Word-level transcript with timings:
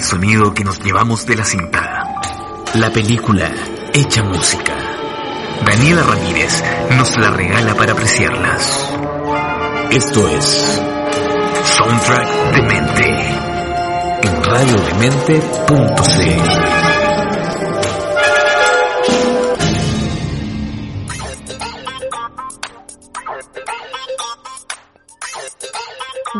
El 0.00 0.06
sonido 0.06 0.54
que 0.54 0.64
nos 0.64 0.80
llevamos 0.80 1.26
de 1.26 1.36
la 1.36 1.44
cinta. 1.44 2.14
La 2.72 2.90
película 2.90 3.50
hecha 3.92 4.22
música. 4.22 4.74
Daniela 5.66 6.02
Ramírez 6.04 6.64
nos 6.96 7.18
la 7.18 7.30
regala 7.32 7.74
para 7.74 7.92
apreciarlas. 7.92 8.94
Esto 9.90 10.26
es 10.26 10.80
Soundtrack 11.76 12.28
de 12.54 12.62
Mente 12.62 13.28
en 14.22 14.42
radiodemente.cl. 14.42 16.99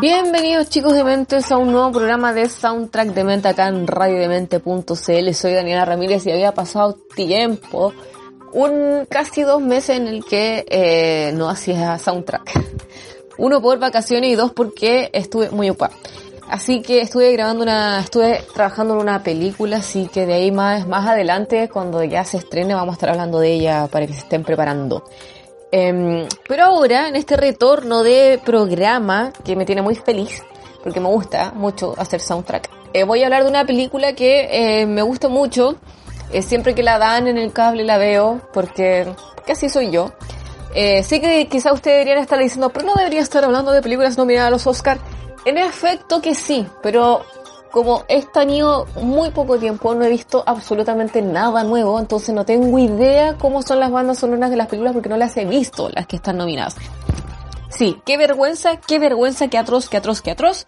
Bienvenidos 0.01 0.67
chicos 0.67 0.95
de 0.95 1.03
Mentes 1.03 1.51
a 1.51 1.57
un 1.57 1.71
nuevo 1.71 1.91
programa 1.91 2.33
de 2.33 2.49
Soundtrack 2.49 3.09
de 3.09 3.23
Mente 3.23 3.49
acá 3.49 3.67
en 3.67 3.85
radiodemente.cl. 3.85 5.33
Soy 5.33 5.53
Daniela 5.53 5.85
Ramírez 5.85 6.25
y 6.25 6.31
había 6.31 6.55
pasado 6.55 6.97
tiempo, 7.15 7.93
un 8.51 9.05
casi 9.07 9.43
dos 9.43 9.61
meses 9.61 9.97
en 9.97 10.07
el 10.07 10.25
que 10.25 10.65
eh, 10.67 11.31
no 11.35 11.51
hacía 11.51 11.99
Soundtrack. 11.99 12.51
Uno 13.37 13.61
por 13.61 13.77
vacaciones 13.77 14.31
y 14.31 14.35
dos 14.35 14.51
porque 14.53 15.11
estuve 15.13 15.51
muy 15.51 15.69
ocupada. 15.69 15.93
Así 16.49 16.81
que 16.81 17.01
estuve 17.01 17.31
grabando 17.33 17.61
una, 17.61 17.99
estuve 17.99 18.43
trabajando 18.55 18.95
en 18.95 19.01
una 19.01 19.21
película, 19.21 19.77
así 19.77 20.07
que 20.11 20.25
de 20.25 20.33
ahí 20.33 20.51
más, 20.51 20.87
más 20.87 21.07
adelante, 21.07 21.69
cuando 21.71 22.03
ya 22.03 22.25
se 22.25 22.37
estrene, 22.37 22.73
vamos 22.73 22.93
a 22.93 22.95
estar 22.95 23.09
hablando 23.11 23.39
de 23.39 23.53
ella 23.53 23.87
para 23.87 24.07
que 24.07 24.13
se 24.13 24.21
estén 24.21 24.41
preparando. 24.41 25.03
Em, 25.71 26.27
pero 26.47 26.65
ahora, 26.65 27.07
en 27.07 27.15
este 27.15 27.37
retorno 27.37 28.03
de 28.03 28.39
programa, 28.43 29.31
que 29.43 29.55
me 29.55 29.65
tiene 29.65 29.81
muy 29.81 29.95
feliz, 29.95 30.43
porque 30.83 30.99
me 30.99 31.07
gusta 31.07 31.53
mucho 31.55 31.93
hacer 31.97 32.19
soundtrack, 32.19 32.69
eh, 32.93 33.05
voy 33.05 33.23
a 33.23 33.27
hablar 33.27 33.43
de 33.43 33.49
una 33.49 33.65
película 33.65 34.13
que 34.13 34.81
eh, 34.81 34.85
me 34.85 35.01
gusta 35.01 35.29
mucho. 35.29 35.77
Eh, 36.33 36.41
siempre 36.41 36.75
que 36.75 36.83
la 36.83 36.97
dan 36.97 37.27
en 37.27 37.37
el 37.37 37.51
cable 37.53 37.83
la 37.83 37.97
veo, 37.97 38.41
porque, 38.53 39.07
así 39.49 39.69
soy 39.69 39.91
yo. 39.91 40.13
sé 40.73 41.19
que 41.21 41.47
quizá 41.47 41.73
ustedes 41.73 41.97
deberían 41.97 42.19
estar 42.19 42.39
diciendo, 42.39 42.69
pero 42.69 42.85
no 42.85 42.93
debería 42.95 43.21
estar 43.21 43.43
hablando 43.43 43.71
de 43.71 43.81
películas 43.81 44.17
nominadas 44.17 44.47
a 44.47 44.51
los 44.51 44.67
Oscar. 44.67 44.97
En 45.45 45.57
efecto 45.57 46.21
que 46.21 46.35
sí, 46.35 46.67
pero 46.81 47.25
como 47.71 48.03
he 48.07 48.21
tenido 48.23 48.85
muy 49.01 49.31
poco 49.31 49.57
tiempo, 49.57 49.95
no 49.95 50.05
he 50.05 50.09
visto 50.09 50.43
absolutamente 50.45 51.21
nada 51.21 51.63
nuevo, 51.63 51.99
entonces 51.99 52.35
no 52.35 52.45
tengo 52.45 52.77
idea 52.77 53.37
cómo 53.37 53.61
son 53.61 53.79
las 53.79 53.91
bandas 53.91 54.19
sonoras 54.19 54.49
de 54.49 54.57
las 54.57 54.67
películas 54.67 54.93
porque 54.93 55.09
no 55.09 55.17
las 55.17 55.35
he 55.37 55.45
visto, 55.45 55.89
las 55.89 56.05
que 56.07 56.17
están 56.17 56.37
nominadas. 56.37 56.75
Sí, 57.69 58.01
qué 58.05 58.17
vergüenza, 58.17 58.77
qué 58.77 58.99
vergüenza, 58.99 59.47
qué 59.47 59.57
atroz, 59.57 59.89
qué 59.89 59.97
atroz, 59.97 60.21
qué 60.21 60.31
atroz. 60.31 60.67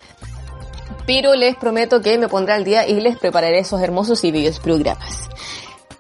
Pero 1.06 1.36
les 1.36 1.58
prometo 1.58 2.02
que 2.02 2.18
me 2.18 2.30
pondré 2.30 2.54
al 2.54 2.64
día 2.64 2.88
y 2.88 3.02
les 3.02 3.18
prepararé 3.18 3.60
esos 3.60 3.82
hermosos 3.82 4.24
y 4.24 4.32
bellos 4.32 4.60
programas. 4.60 5.30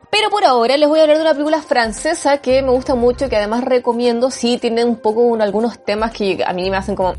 Pero 0.09 0.29
por 0.29 0.45
ahora 0.45 0.77
les 0.77 0.87
voy 0.87 0.99
a 0.99 1.01
hablar 1.01 1.17
de 1.17 1.23
una 1.23 1.33
película 1.33 1.61
francesa 1.61 2.37
que 2.37 2.61
me 2.61 2.69
gusta 2.69 2.95
mucho, 2.95 3.27
que 3.29 3.35
además 3.35 3.63
recomiendo, 3.63 4.31
sí 4.31 4.57
tiene 4.59 4.85
un 4.85 4.95
poco 4.95 5.35
algunos 5.41 5.83
temas 5.83 6.11
que 6.11 6.43
a 6.45 6.53
mí 6.53 6.69
me 6.69 6.77
hacen 6.77 6.95
como, 6.95 7.15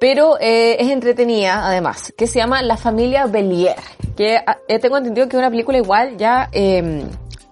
pero 0.00 0.38
eh, 0.40 0.76
es 0.78 0.90
entretenida 0.90 1.66
además, 1.66 2.12
que 2.16 2.26
se 2.26 2.38
llama 2.38 2.62
La 2.62 2.76
familia 2.76 3.26
Bellier, 3.26 3.76
que 4.16 4.36
ah, 4.36 4.58
eh, 4.68 4.78
tengo 4.78 4.96
entendido 4.96 5.28
que 5.28 5.36
es 5.36 5.40
una 5.40 5.50
película 5.50 5.78
igual 5.78 6.16
ya 6.16 6.48
eh, 6.52 7.04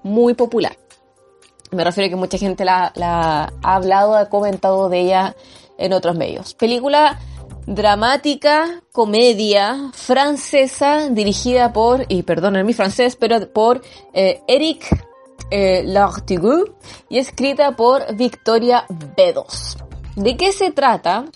muy 0.03 0.34
popular. 0.34 0.77
Me 1.73 1.84
refiero 1.84 2.07
a 2.07 2.11
que 2.11 2.17
mucha 2.17 2.39
gente 2.39 2.65
la, 2.65 2.93
ha 2.95 3.75
hablado, 3.75 4.17
ha 4.17 4.29
comentado 4.29 4.89
de 4.89 5.01
ella 5.01 5.37
en 5.79 5.93
otros 5.93 6.17
medios. 6.17 6.55
Película 6.55 7.19
dramática, 7.67 8.83
comedia, 8.93 9.91
francesa, 9.93 11.09
dirigida 11.11 11.73
por, 11.73 12.07
y 12.09 12.23
perdonen 12.23 12.65
mi 12.65 12.73
francés, 12.73 13.17
pero 13.17 13.49
por 13.53 13.83
eh, 14.13 14.41
Eric 14.47 14.87
eh, 15.51 15.83
Lartigue 15.84 16.65
y 17.09 17.19
escrita 17.19 17.73
por 17.73 18.15
Victoria 18.15 18.87
Bedos. 19.17 19.77
¿De 20.15 20.37
qué 20.37 20.53
se 20.53 20.71
trata? 20.71 21.27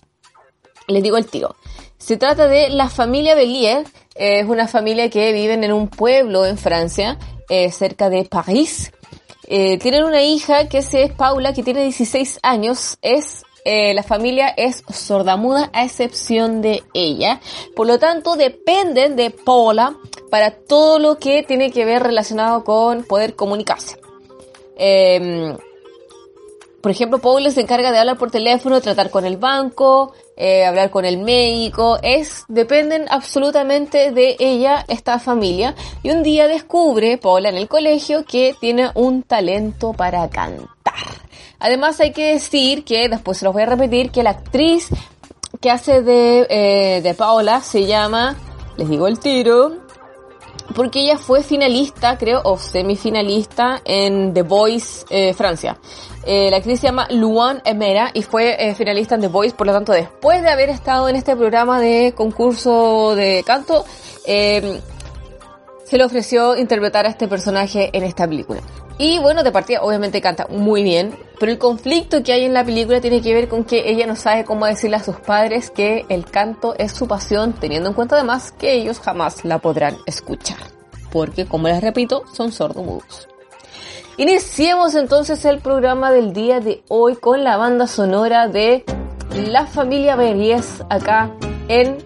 Les 0.90 1.02
digo 1.02 1.16
el 1.16 1.26
tiro. 1.26 1.56
Se 1.98 2.16
trata 2.16 2.48
de 2.48 2.70
la 2.70 2.88
familia 2.88 3.34
Bellier. 3.34 3.84
es 4.14 4.46
una 4.46 4.66
familia 4.66 5.08
que 5.10 5.32
viven 5.32 5.64
en 5.64 5.72
un 5.72 5.88
pueblo 5.88 6.44
en 6.46 6.58
Francia, 6.58 7.18
eh, 7.48 7.70
cerca 7.70 8.10
de 8.10 8.24
París. 8.24 8.92
Eh, 9.46 9.78
tienen 9.78 10.04
una 10.04 10.22
hija 10.22 10.68
que 10.68 10.78
es 10.78 11.12
Paula, 11.16 11.52
que 11.52 11.62
tiene 11.62 11.82
16 11.82 12.40
años. 12.42 12.98
Es 13.02 13.44
eh, 13.64 13.92
la 13.94 14.02
familia 14.02 14.48
es 14.48 14.82
sordamuda 14.92 15.70
a 15.72 15.84
excepción 15.84 16.62
de 16.62 16.82
ella. 16.94 17.40
Por 17.76 17.86
lo 17.86 17.98
tanto, 17.98 18.36
dependen 18.36 19.16
de 19.16 19.30
Paula 19.30 19.96
para 20.30 20.50
todo 20.52 20.98
lo 20.98 21.18
que 21.18 21.42
tiene 21.42 21.70
que 21.70 21.84
ver 21.84 22.02
relacionado 22.02 22.64
con 22.64 23.04
poder 23.04 23.34
comunicarse. 23.34 23.98
Em, 24.76 25.56
por 26.80 26.90
ejemplo, 26.90 27.18
Paula 27.18 27.50
se 27.50 27.60
encarga 27.60 27.92
de 27.92 27.98
hablar 27.98 28.16
por 28.16 28.30
teléfono, 28.30 28.80
tratar 28.80 29.10
con 29.10 29.26
el 29.26 29.36
banco, 29.36 30.14
eh, 30.36 30.64
hablar 30.64 30.90
con 30.90 31.04
el 31.04 31.18
médico, 31.18 31.98
es, 32.02 32.44
dependen 32.48 33.04
absolutamente 33.10 34.12
de 34.12 34.36
ella, 34.38 34.84
esta 34.88 35.18
familia. 35.18 35.74
Y 36.02 36.10
un 36.10 36.22
día 36.22 36.48
descubre 36.48 37.18
Paula 37.18 37.50
en 37.50 37.56
el 37.56 37.68
colegio 37.68 38.24
que 38.24 38.54
tiene 38.58 38.90
un 38.94 39.22
talento 39.22 39.92
para 39.92 40.28
cantar. 40.30 40.68
Además 41.58 42.00
hay 42.00 42.12
que 42.12 42.32
decir 42.32 42.84
que, 42.84 43.08
después 43.10 43.36
se 43.36 43.44
los 43.44 43.52
voy 43.52 43.64
a 43.64 43.66
repetir, 43.66 44.10
que 44.10 44.22
la 44.22 44.30
actriz 44.30 44.88
que 45.60 45.70
hace 45.70 46.00
de, 46.00 46.46
eh, 46.48 47.02
de 47.02 47.14
Paola 47.14 47.60
se 47.60 47.84
llama, 47.84 48.36
les 48.78 48.88
digo 48.88 49.06
el 49.06 49.18
tiro, 49.18 49.89
porque 50.74 51.00
ella 51.00 51.18
fue 51.18 51.42
finalista, 51.42 52.16
creo, 52.18 52.40
o 52.44 52.56
semifinalista 52.58 53.80
en 53.84 54.32
The 54.32 54.42
Voice 54.42 55.04
eh, 55.10 55.34
Francia. 55.34 55.78
Eh, 56.24 56.50
la 56.50 56.58
actriz 56.58 56.80
se 56.80 56.86
llama 56.86 57.08
Luan 57.10 57.62
Emera 57.64 58.10
y 58.14 58.22
fue 58.22 58.56
eh, 58.58 58.74
finalista 58.74 59.14
en 59.14 59.22
The 59.22 59.28
Voice, 59.28 59.54
por 59.54 59.66
lo 59.66 59.72
tanto, 59.72 59.92
después 59.92 60.42
de 60.42 60.50
haber 60.50 60.68
estado 60.68 61.08
en 61.08 61.16
este 61.16 61.34
programa 61.36 61.80
de 61.80 62.12
concurso 62.14 63.14
de 63.14 63.42
canto, 63.46 63.84
se 64.24 65.98
le 65.98 66.04
ofreció 66.04 66.56
interpretar 66.56 67.06
a 67.06 67.08
este 67.08 67.26
personaje 67.26 67.90
en 67.92 68.04
esta 68.04 68.28
película. 68.28 68.60
Y 69.00 69.18
bueno, 69.18 69.42
de 69.42 69.50
partida 69.50 69.80
obviamente 69.80 70.20
canta 70.20 70.46
muy 70.50 70.82
bien, 70.82 71.18
pero 71.38 71.50
el 71.50 71.56
conflicto 71.56 72.22
que 72.22 72.34
hay 72.34 72.44
en 72.44 72.52
la 72.52 72.66
película 72.66 73.00
tiene 73.00 73.22
que 73.22 73.32
ver 73.32 73.48
con 73.48 73.64
que 73.64 73.90
ella 73.90 74.06
no 74.06 74.14
sabe 74.14 74.44
cómo 74.44 74.66
decirle 74.66 74.96
a 74.96 75.02
sus 75.02 75.16
padres 75.16 75.70
que 75.70 76.04
el 76.10 76.26
canto 76.26 76.74
es 76.76 76.92
su 76.92 77.08
pasión, 77.08 77.54
teniendo 77.54 77.88
en 77.88 77.94
cuenta 77.94 78.16
además 78.16 78.52
que 78.52 78.74
ellos 78.74 79.00
jamás 79.00 79.42
la 79.46 79.58
podrán 79.58 79.96
escuchar, 80.04 80.58
porque 81.10 81.46
como 81.46 81.68
les 81.68 81.80
repito, 81.80 82.24
son 82.34 82.52
sordomudos. 82.52 83.26
Iniciemos 84.18 84.94
entonces 84.94 85.46
el 85.46 85.60
programa 85.60 86.12
del 86.12 86.34
día 86.34 86.60
de 86.60 86.82
hoy 86.88 87.16
con 87.16 87.42
la 87.42 87.56
banda 87.56 87.86
sonora 87.86 88.48
de 88.48 88.84
La 89.48 89.64
Familia 89.64 90.14
Berries 90.14 90.82
acá 90.90 91.34
en 91.68 91.96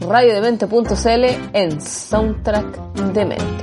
radiodemente.cl 0.00 1.24
en 1.52 1.80
Soundtrack 1.80 2.94
de 3.12 3.24
Mente. 3.24 3.59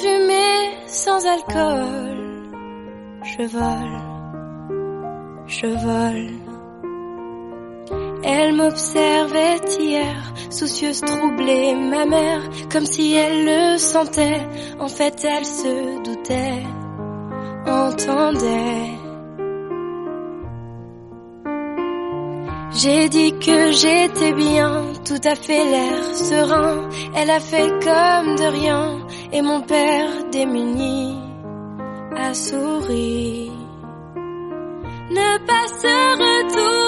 Fumée, 0.00 0.78
sans 0.86 1.26
alcool. 1.26 2.16
Je 3.22 3.42
vole, 3.56 4.00
je 5.46 5.66
vole. 5.66 6.30
Elle 8.24 8.54
m'observait 8.54 9.60
hier, 9.78 10.34
soucieuse, 10.50 11.00
troublée, 11.00 11.74
ma 11.74 12.04
mère, 12.04 12.42
comme 12.72 12.86
si 12.86 13.14
elle 13.14 13.44
le 13.44 13.78
sentait. 13.78 14.46
En 14.78 14.88
fait, 14.88 15.24
elle 15.24 15.46
se 15.46 16.02
doutait 16.02 16.64
entendait. 17.68 18.97
J'ai 22.80 23.08
dit 23.08 23.32
que 23.40 23.72
j'étais 23.72 24.32
bien, 24.34 24.92
tout 25.04 25.20
à 25.24 25.34
fait 25.34 25.64
l'air 25.64 26.14
serein. 26.14 26.88
Elle 27.16 27.28
a 27.28 27.40
fait 27.40 27.70
comme 27.82 28.36
de 28.36 28.52
rien, 28.60 29.04
et 29.32 29.42
mon 29.42 29.62
père 29.62 30.30
démuni 30.30 31.16
a 32.16 32.32
souri. 32.32 33.50
Ne 35.10 35.38
pas 35.44 35.66
se 35.82 35.96
retourner, 36.22 36.87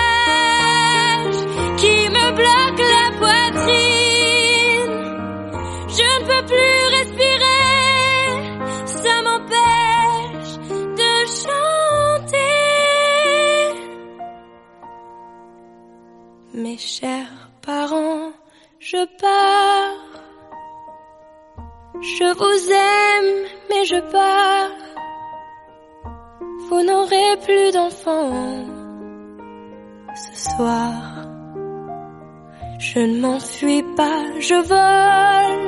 bloque 2.39 2.83
la 2.95 3.07
poitrine. 3.21 4.97
Je 5.97 6.07
ne 6.17 6.21
peux 6.27 6.43
plus 6.51 6.81
respirer, 6.97 7.75
ça 8.85 9.15
m'empêche 9.25 10.53
de 11.01 11.13
chanter. 11.41 12.57
Mes 16.53 16.77
chers 16.77 17.49
parents, 17.61 18.31
je 18.79 19.01
pars. 19.19 20.07
Je 22.01 22.27
vous 22.39 22.71
aime, 22.71 23.33
mais 23.69 23.85
je 23.85 23.99
pars 24.11 24.81
vous 26.71 26.83
n'aurez 26.83 27.35
plus 27.43 27.71
d'enfants 27.73 28.65
ce 30.15 30.51
soir. 30.51 31.30
Je 32.81 32.97
ne 32.97 33.19
m'enfuis 33.21 33.83
pas, 33.95 34.23
je 34.39 34.55
vole. 34.71 35.65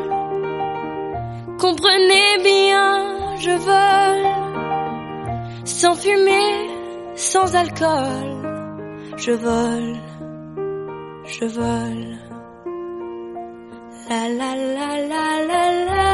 Comprenez 1.59 2.29
bien, 2.43 3.37
je 3.37 3.51
vole. 3.67 4.27
Sans 5.63 5.93
fumée, 5.93 6.71
sans 7.13 7.55
alcool, 7.55 8.29
je 9.15 9.31
vole, 9.31 9.95
je 11.25 11.45
vole. 11.45 12.17
La 14.09 14.27
la 14.39 14.55
la 14.77 14.89
la 15.11 15.25
la 15.49 15.63
la. 15.89 16.05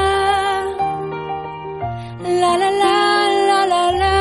La 2.41 2.53
la 2.61 2.71
la 2.83 2.97
la 3.49 3.61
la 3.73 3.85
la. 4.01 4.17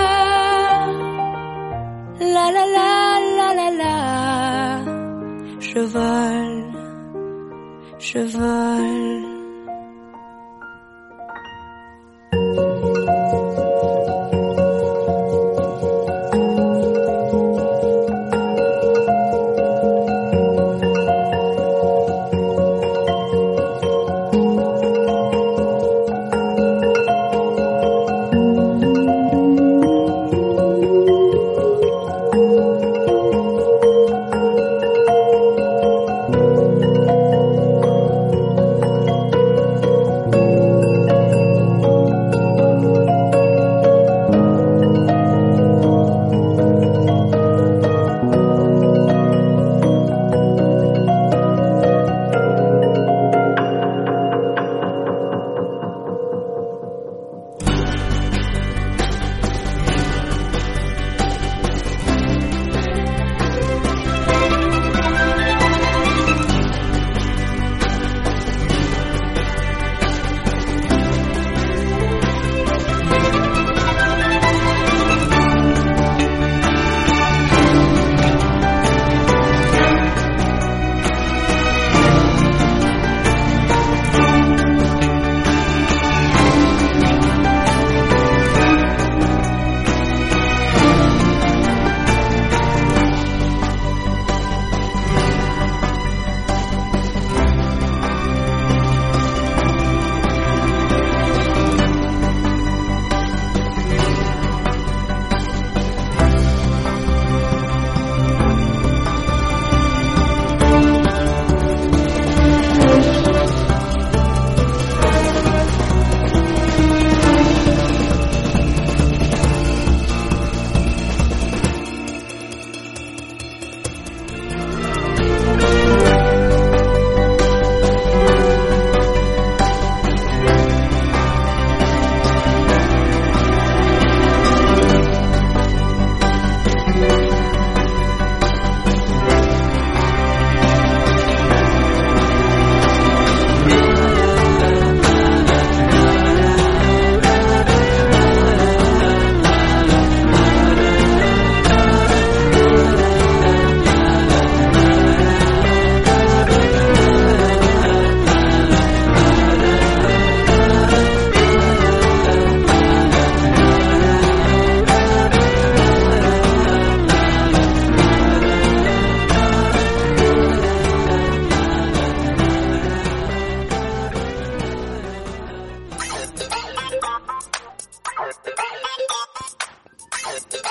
La 2.35 2.47
la 2.56 2.64
la 2.76 2.92
la 3.38 3.49
la 3.61 3.68
la. 3.82 3.97
Je 5.61 5.80
vole, 5.80 6.67
je 8.00 8.23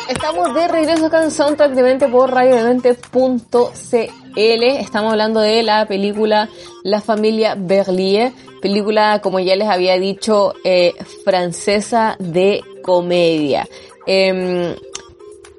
Estamos 0.09 0.53
de 0.53 0.67
regreso 0.67 1.07
acá 1.07 1.23
en 1.23 1.31
Soundtrack 1.31 1.73
de 1.73 1.83
Mente 1.83 2.07
por 2.07 2.31
radiodemente.cl. 2.31 4.09
Estamos 4.35 5.11
hablando 5.11 5.41
de 5.41 5.63
la 5.63 5.85
película 5.85 6.49
La 6.83 7.01
familia 7.01 7.55
Berlier, 7.57 8.31
película, 8.61 9.19
como 9.21 9.39
ya 9.39 9.55
les 9.55 9.67
había 9.67 9.99
dicho, 9.99 10.53
eh, 10.63 10.93
francesa 11.25 12.15
de 12.19 12.61
comedia. 12.81 13.67
Em, 14.05 14.75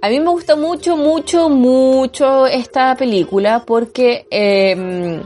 a 0.00 0.08
mí 0.08 0.20
me 0.20 0.30
gusta 0.30 0.56
mucho, 0.56 0.96
mucho, 0.96 1.48
mucho 1.50 2.46
esta 2.46 2.94
película 2.96 3.64
porque, 3.66 4.26
eh, 4.30 5.22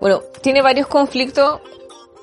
bueno, 0.00 0.20
tiene 0.42 0.60
varios 0.60 0.86
conflictos 0.86 1.60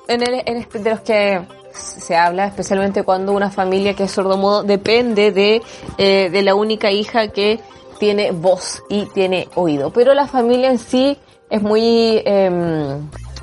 en 0.06 0.22
el, 0.22 0.66
de 0.70 0.90
los 0.90 1.00
que 1.00 1.40
se 1.74 2.16
habla, 2.16 2.46
especialmente 2.46 3.02
cuando 3.02 3.32
una 3.32 3.50
familia 3.50 3.94
que 3.94 4.04
es 4.04 4.12
sordomudo 4.12 4.62
depende 4.62 5.32
de, 5.32 5.62
eh, 5.98 6.30
de 6.30 6.42
la 6.42 6.54
única 6.54 6.90
hija 6.90 7.28
que 7.28 7.60
tiene 7.98 8.30
voz 8.32 8.82
y 8.88 9.06
tiene 9.06 9.48
oído. 9.54 9.90
Pero 9.92 10.14
la 10.14 10.26
familia 10.26 10.70
en 10.70 10.78
sí 10.78 11.18
es 11.50 11.62
muy, 11.62 12.22
eh, 12.24 12.50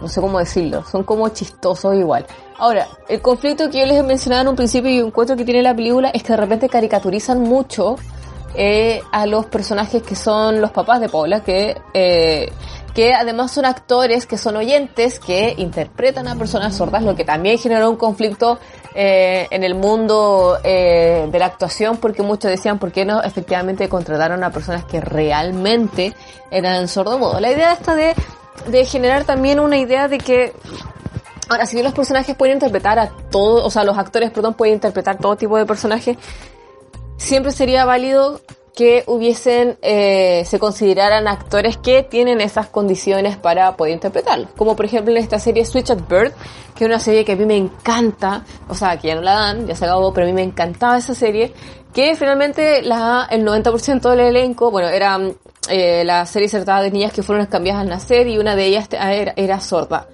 no 0.02 0.08
sé 0.08 0.22
cómo 0.22 0.40
decirlo, 0.40 0.84
son 0.90 1.04
como 1.04 1.30
chistosos 1.30 1.96
igual. 1.96 2.26
Ahora, 2.58 2.88
el 3.10 3.22
conflicto 3.22 3.70
que 3.70 3.80
yo 3.80 3.86
les 3.86 3.98
he 3.98 4.04
mencionado 4.04 4.44
en 4.44 4.48
un 4.50 4.56
principio 4.56 4.92
y 4.92 5.00
encuentro 5.00 5.36
que 5.36 5.46
tiene 5.46 5.64
la 5.64 5.76
película 5.76 6.10
es 6.10 6.22
que 6.22 6.34
de 6.34 6.38
repente 6.38 6.70
caricaturizan 6.70 7.42
mucho 7.42 7.96
eh, 8.56 9.02
a 9.12 9.26
los 9.26 9.46
personajes 9.46 10.04
que 10.04 10.16
son 10.16 10.62
los 10.62 10.72
papás 10.72 11.02
de 11.02 11.10
Paula, 11.10 11.42
que 11.44 11.76
eh, 11.94 12.52
que 12.94 13.14
además 13.14 13.52
son 13.52 13.66
actores 13.66 14.26
que 14.26 14.38
son 14.38 14.58
oyentes, 14.58 15.20
que 15.20 15.56
interpretan 15.58 16.28
a 16.28 16.36
personas 16.36 16.76
sordas, 16.76 17.04
lo 17.04 17.16
que 17.16 17.24
también 17.24 17.58
generó 17.58 17.90
un 17.90 17.96
conflicto 17.96 18.60
eh, 18.94 19.48
en 19.50 19.64
el 19.64 19.76
mundo 19.76 20.58
eh, 20.64 21.28
de 21.32 21.40
la 21.40 21.46
actuación, 21.46 21.98
porque 21.98 22.22
muchos 22.22 22.52
decían, 22.52 22.80
¿por 22.80 22.92
qué 22.92 23.06
no 23.06 23.24
efectivamente 23.24 23.88
contrataron 23.88 24.44
a 24.44 24.52
personas 24.52 24.84
que 24.86 25.00
realmente 25.00 26.14
eran 26.50 26.88
sordomudos? 26.88 27.40
La 27.40 27.52
idea 27.52 27.72
está 27.74 27.96
de, 27.96 28.14
de 28.68 28.86
generar 28.86 29.24
también 29.24 29.60
una 29.60 29.78
idea 29.78 30.08
de 30.08 30.18
que 30.18 30.54
Ahora, 31.50 31.66
si 31.66 31.76
bien 31.76 31.84
los 31.84 31.94
personajes 31.94 32.34
pueden 32.34 32.56
interpretar 32.56 32.98
a 32.98 33.10
todos, 33.30 33.66
o 33.66 33.70
sea, 33.70 33.84
los 33.84 33.98
actores, 33.98 34.32
perdón, 34.32 34.54
pueden 34.54 34.76
interpretar 34.76 35.18
todo 35.18 35.36
tipo 35.36 35.58
de 35.58 35.66
personajes, 35.66 36.16
siempre 37.22 37.52
sería 37.52 37.86
válido 37.86 38.42
que 38.76 39.04
hubiesen, 39.06 39.78
eh, 39.82 40.44
se 40.46 40.58
consideraran 40.58 41.28
actores 41.28 41.78
que 41.78 42.04
tienen 42.04 42.42
esas 42.42 42.68
condiciones 42.68 43.38
para 43.38 43.76
poder 43.76 43.94
interpretarlo. 43.94 44.48
Como 44.58 44.76
por 44.76 44.86
ejemplo 44.86 45.14
en 45.14 45.22
esta 45.22 45.40
serie 45.40 45.66
Switch 45.66 45.92
at 45.92 46.00
Bird, 46.10 46.32
que 46.76 46.86
es 46.86 46.88
una 46.88 47.00
serie 47.00 47.26
que 47.26 47.34
a 47.34 47.36
mí 47.36 47.46
me 47.46 47.58
encanta, 47.58 48.44
o 48.70 48.76
sea, 48.76 48.98
que 48.98 49.10
ya 49.10 49.16
no 49.16 49.22
la 49.22 49.34
dan, 49.34 49.68
ya 49.68 49.76
se 49.76 49.86
acabó, 49.86 50.14
pero 50.14 50.26
a 50.26 50.30
mí 50.30 50.34
me 50.34 50.44
encantaba 50.44 50.98
esa 50.98 51.14
serie, 51.14 51.54
que 51.94 52.16
finalmente 52.16 52.82
la, 52.82 53.28
el 53.30 53.46
90% 53.46 54.10
del 54.10 54.20
elenco, 54.22 54.72
bueno, 54.72 54.88
era 54.88 55.20
eh, 55.70 56.04
la 56.06 56.26
serie 56.26 56.48
de 56.50 56.92
niñas 56.92 57.12
que 57.12 57.24
fueron 57.24 57.46
cambiadas 57.48 57.82
al 57.82 57.90
nacer 57.90 58.28
y 58.28 58.38
una 58.38 58.56
de 58.56 58.66
ellas 58.66 58.88
era, 58.92 59.34
era 59.36 59.60
sorda. 59.60 60.08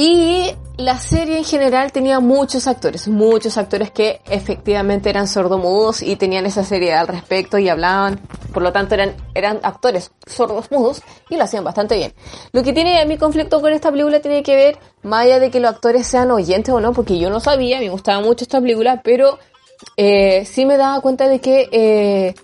Y 0.00 0.54
la 0.76 0.96
serie 0.96 1.38
en 1.38 1.44
general 1.44 1.90
tenía 1.90 2.20
muchos 2.20 2.68
actores, 2.68 3.08
muchos 3.08 3.58
actores 3.58 3.90
que 3.90 4.20
efectivamente 4.30 5.10
eran 5.10 5.26
sordomudos 5.26 6.02
y 6.02 6.14
tenían 6.14 6.46
esa 6.46 6.62
serie 6.62 6.94
al 6.94 7.08
respecto 7.08 7.58
y 7.58 7.68
hablaban, 7.68 8.20
por 8.54 8.62
lo 8.62 8.72
tanto 8.72 8.94
eran, 8.94 9.16
eran 9.34 9.58
actores 9.64 10.12
sordos 10.24 10.70
mudos 10.70 11.02
y 11.28 11.36
lo 11.36 11.42
hacían 11.42 11.64
bastante 11.64 11.96
bien. 11.96 12.14
Lo 12.52 12.62
que 12.62 12.72
tiene 12.72 13.04
mi 13.06 13.18
conflicto 13.18 13.60
con 13.60 13.72
esta 13.72 13.90
película 13.90 14.20
tiene 14.20 14.44
que 14.44 14.54
ver, 14.54 14.78
más 15.02 15.24
allá 15.24 15.40
de 15.40 15.50
que 15.50 15.58
los 15.58 15.72
actores 15.72 16.06
sean 16.06 16.30
oyentes 16.30 16.72
o 16.72 16.78
no, 16.78 16.92
porque 16.92 17.18
yo 17.18 17.28
no 17.28 17.40
sabía, 17.40 17.80
me 17.80 17.88
gustaba 17.88 18.20
mucho 18.20 18.44
esta 18.44 18.60
película, 18.60 19.00
pero 19.02 19.40
eh, 19.96 20.44
sí 20.44 20.64
me 20.64 20.76
daba 20.76 21.00
cuenta 21.00 21.28
de 21.28 21.40
que 21.40 21.68
eh, 21.72 22.36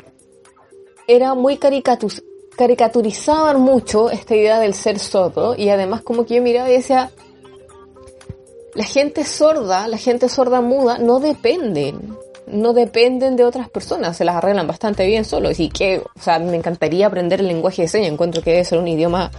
era 1.06 1.34
muy 1.34 1.58
caricaturizaban 1.58 3.60
mucho 3.60 4.10
esta 4.10 4.34
idea 4.34 4.58
del 4.58 4.74
ser 4.74 4.98
sordo 4.98 5.54
y 5.56 5.68
además 5.68 6.02
como 6.02 6.26
que 6.26 6.34
yo 6.34 6.42
miraba 6.42 6.68
y 6.68 6.72
decía, 6.72 7.12
la 8.74 8.84
gente 8.84 9.24
sorda, 9.24 9.86
la 9.88 9.98
gente 9.98 10.28
sorda 10.28 10.60
muda, 10.60 10.98
no 10.98 11.20
dependen, 11.20 12.16
no 12.46 12.72
dependen 12.72 13.36
de 13.36 13.44
otras 13.44 13.68
personas, 13.68 14.16
se 14.16 14.24
las 14.24 14.36
arreglan 14.36 14.66
bastante 14.66 15.06
bien 15.06 15.24
solos. 15.24 15.60
Y 15.60 15.68
que, 15.68 15.98
o 15.98 16.20
sea, 16.20 16.38
me 16.38 16.56
encantaría 16.56 17.06
aprender 17.06 17.40
el 17.40 17.48
lenguaje 17.48 17.82
de 17.82 17.88
señas, 17.88 18.12
encuentro 18.12 18.42
que 18.42 18.50
debe 18.50 18.64
ser 18.64 18.78
un 18.78 18.88
idioma 18.88 19.30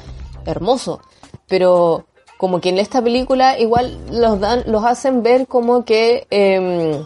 hermoso. 0.45 1.01
Pero 1.47 2.05
como 2.37 2.61
que 2.61 2.69
en 2.69 2.79
esta 2.79 3.01
película 3.01 3.59
igual 3.59 3.97
los 4.11 4.39
dan, 4.39 4.63
los 4.67 4.83
hacen 4.83 5.23
ver 5.23 5.47
como 5.47 5.85
que 5.85 6.27
em, 6.29 7.05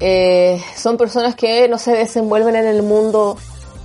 eh, 0.00 0.60
son 0.76 0.96
personas 0.96 1.34
que 1.34 1.68
no 1.68 1.78
se 1.78 1.92
desenvuelven 1.92 2.56
en 2.56 2.66
el 2.66 2.82
mundo 2.82 3.36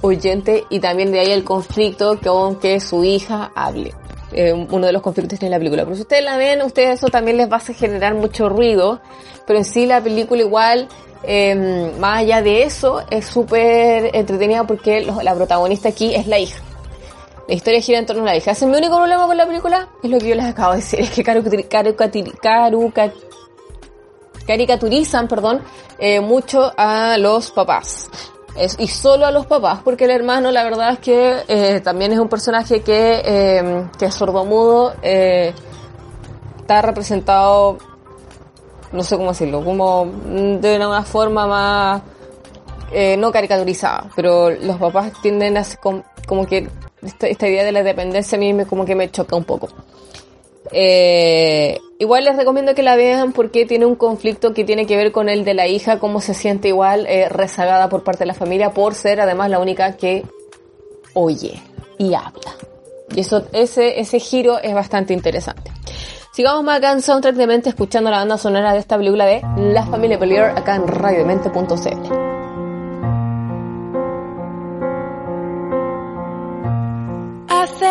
oyente 0.01 0.65
y 0.69 0.79
también 0.79 1.11
de 1.11 1.19
ahí 1.19 1.31
el 1.31 1.43
conflicto 1.43 2.19
que 2.19 2.29
aunque 2.29 2.79
su 2.79 3.03
hija 3.03 3.51
hable. 3.55 3.93
Eh, 4.33 4.51
uno 4.53 4.85
de 4.85 4.91
los 4.91 5.01
conflictos 5.01 5.41
en 5.41 5.51
la 5.51 5.57
película. 5.57 5.83
Pero 5.83 5.95
si 5.95 6.01
ustedes 6.01 6.23
la 6.23 6.37
ven, 6.37 6.61
ustedes 6.61 6.95
eso 6.95 7.07
también 7.07 7.37
les 7.37 7.51
va 7.51 7.57
a 7.57 7.59
generar 7.59 8.13
mucho 8.13 8.49
ruido, 8.49 8.99
pero 9.45 9.59
en 9.59 9.65
sí 9.65 9.85
la 9.85 10.01
película 10.01 10.41
igual, 10.41 10.89
em, 11.23 11.97
más 11.97 12.19
allá 12.19 12.41
de 12.41 12.63
eso, 12.63 13.01
es 13.09 13.25
súper 13.25 14.15
entretenida 14.15 14.65
porque 14.65 15.01
la 15.01 15.33
protagonista 15.33 15.89
aquí 15.89 16.13
es 16.13 16.27
la 16.27 16.39
hija. 16.39 16.61
La 17.47 17.55
historia 17.55 17.79
gira 17.79 17.99
en 17.99 18.05
torno 18.05 18.23
a 18.23 18.25
la 18.25 18.35
hija. 18.35 18.51
Ese 18.51 18.65
es 18.65 18.71
mi 18.71 18.77
único 18.77 18.97
problema 18.97 19.25
con 19.25 19.37
la 19.37 19.47
película, 19.47 19.87
es 20.03 20.09
lo 20.09 20.19
que 20.19 20.27
yo 20.27 20.35
les 20.35 20.45
acabo 20.45 20.73
de 20.73 20.79
decir, 20.79 20.99
es 20.99 21.09
que 21.11 21.23
caricaturizan, 24.45 25.27
perdón, 25.27 25.61
eh, 25.99 26.19
mucho 26.19 26.73
a 26.77 27.17
los 27.17 27.51
papás 27.51 28.09
y 28.79 28.87
solo 28.87 29.25
a 29.25 29.31
los 29.31 29.45
papás, 29.45 29.79
porque 29.83 30.05
el 30.05 30.11
hermano 30.11 30.51
la 30.51 30.63
verdad 30.63 30.93
es 30.93 30.99
que 30.99 31.43
eh, 31.47 31.79
también 31.81 32.11
es 32.11 32.19
un 32.19 32.29
personaje 32.29 32.81
que, 32.81 33.21
eh, 33.23 33.87
que 33.97 34.05
es 34.05 34.13
sordomudo, 34.13 34.93
eh, 35.01 35.53
está 36.59 36.81
representado, 36.81 37.77
no 38.91 39.03
sé 39.03 39.15
cómo 39.15 39.29
decirlo, 39.29 39.63
como 39.63 40.05
de 40.05 40.75
una 40.75 41.03
forma 41.03 41.47
más, 41.47 42.01
eh, 42.91 43.17
no 43.17 43.31
caricaturizada, 43.31 44.09
pero 44.15 44.49
los 44.49 44.77
papás 44.77 45.11
tienden 45.21 45.57
a, 45.57 45.63
como, 45.81 46.03
como 46.25 46.45
que 46.45 46.69
esta, 47.01 47.27
esta, 47.27 47.47
idea 47.47 47.63
de 47.63 47.71
la 47.71 47.83
dependencia 47.83 48.37
a 48.37 48.39
mí 48.39 48.53
me, 48.53 48.65
como 48.65 48.85
que 48.85 48.95
me 48.95 49.11
choca 49.11 49.35
un 49.35 49.43
poco. 49.43 49.69
Eh, 50.71 51.79
igual 51.99 52.25
les 52.25 52.35
recomiendo 52.35 52.75
que 52.75 52.83
la 52.83 52.95
vean 52.95 53.33
porque 53.33 53.65
tiene 53.65 53.85
un 53.85 53.95
conflicto 53.95 54.53
que 54.53 54.63
tiene 54.63 54.85
que 54.85 54.95
ver 54.95 55.11
con 55.11 55.29
el 55.29 55.45
de 55.45 55.53
la 55.53 55.67
hija, 55.67 55.99
cómo 55.99 56.21
se 56.21 56.33
siente 56.33 56.69
igual 56.69 57.05
eh, 57.07 57.29
rezagada 57.29 57.89
por 57.89 58.03
parte 58.03 58.19
de 58.19 58.27
la 58.27 58.33
familia 58.33 58.71
por 58.71 58.93
ser 58.95 59.21
además 59.21 59.49
la 59.49 59.59
única 59.59 59.97
que 59.97 60.23
oye 61.13 61.61
y 61.97 62.13
habla. 62.13 62.55
Y 63.15 63.21
eso, 63.21 63.47
ese, 63.53 63.99
ese 63.99 64.19
giro 64.19 64.59
es 64.59 64.73
bastante 64.73 65.13
interesante. 65.13 65.71
Sigamos 66.31 66.63
más 66.63 66.77
acá 66.77 66.91
en 66.91 67.01
Soundtrack 67.01 67.35
de 67.35 67.47
Mente 67.47 67.69
escuchando 67.69 68.11
la 68.11 68.17
banda 68.17 68.37
sonora 68.37 68.73
de 68.73 68.79
esta 68.79 68.97
película 68.97 69.25
de 69.25 69.41
La 69.57 69.85
Familia 69.85 70.19
Pelier 70.19 70.51
acá 70.55 70.75
en 70.75 70.87
radiodemente.cl. 70.87 72.46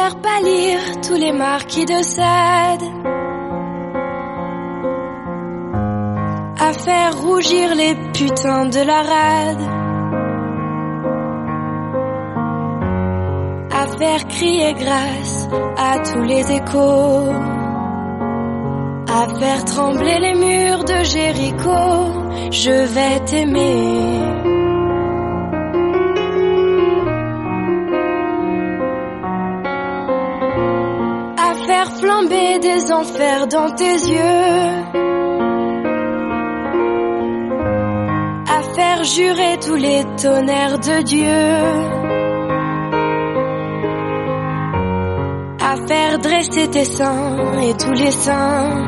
faire 0.07 0.21
pâlir 0.21 0.79
tous 1.03 1.15
les 1.15 1.33
marquis 1.33 1.85
de 1.85 2.03
Sade, 2.03 2.83
à 6.59 6.73
faire 6.73 7.17
rougir 7.21 7.75
les 7.75 7.95
putains 8.13 8.67
de 8.67 8.83
la 8.91 9.03
rade, 9.13 9.65
à 13.73 13.99
faire 13.99 14.29
crier 14.29 14.75
grâce 14.75 15.49
à 15.77 15.99
tous 15.99 16.23
les 16.23 16.53
échos, 16.53 17.33
à 19.09 19.35
faire 19.41 19.65
trembler 19.65 20.19
les 20.21 20.35
murs 20.35 20.85
de 20.85 21.05
Jéricho, 21.05 22.51
je 22.53 22.95
vais 22.95 23.21
t'aimer. 23.25 24.46
Des 32.59 32.93
enfers 32.93 33.47
dans 33.49 33.71
tes 33.71 33.85
yeux. 33.85 34.97
À 38.49 38.63
faire 38.75 39.05
jurer 39.05 39.59
tous 39.65 39.75
les 39.75 40.05
tonnerres 40.23 40.79
de 40.79 41.03
Dieu. 41.03 41.45
À 45.61 45.77
faire 45.87 46.19
dresser 46.19 46.69
tes 46.69 46.85
seins 46.85 47.59
et 47.61 47.75
tous 47.75 47.93
les 47.93 48.11
saints. 48.11 48.83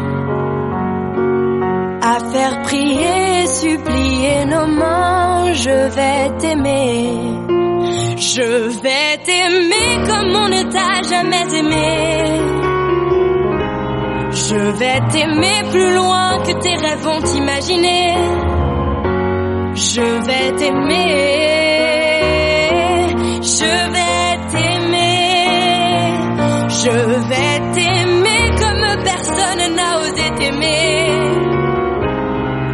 À 2.03 2.19
faire 2.33 2.63
prier 2.63 3.47
supplier 3.47 4.45
nos 4.47 4.67
mains. 4.67 5.53
Je 5.53 5.89
vais 5.97 6.37
t'aimer. 6.39 7.11
Je 8.17 8.69
vais 8.83 9.19
t'aimer 9.25 10.07
comme 10.07 10.35
on 10.35 10.49
ne 10.49 10.63
t'a 10.71 11.03
jamais 11.09 11.59
aimé. 11.59 12.58
Je 14.51 14.55
vais 14.55 15.01
t'aimer 15.11 15.63
plus 15.71 15.95
loin 15.95 16.39
que 16.39 16.53
tes 16.53 16.75
rêves 16.75 17.03
vont 17.03 17.21
t'imaginer. 17.21 18.15
Je 19.75 20.01
vais 20.01 20.53
t'aimer, 20.57 21.11
je 23.43 23.73
vais 23.95 24.37
t'aimer, 24.53 25.39
je 26.83 26.97
vais 27.31 27.59
t'aimer 27.75 28.45
comme 28.59 28.87
personne 29.05 29.65
n'a 29.77 29.91
osé 30.01 30.27
t'aimer. 30.39 30.97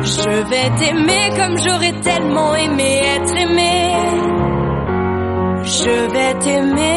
Je 0.02 0.30
vais 0.50 0.70
t'aimer 0.78 1.26
comme 1.36 1.56
j'aurais 1.58 1.96
tellement 2.02 2.54
aimé 2.54 2.90
être 3.16 3.36
aimé. 3.36 3.76
Je 5.64 5.94
vais 6.12 6.34
t'aimer, 6.38 6.94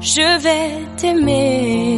je 0.00 0.28
vais 0.44 0.70
t'aimer. 0.96 1.89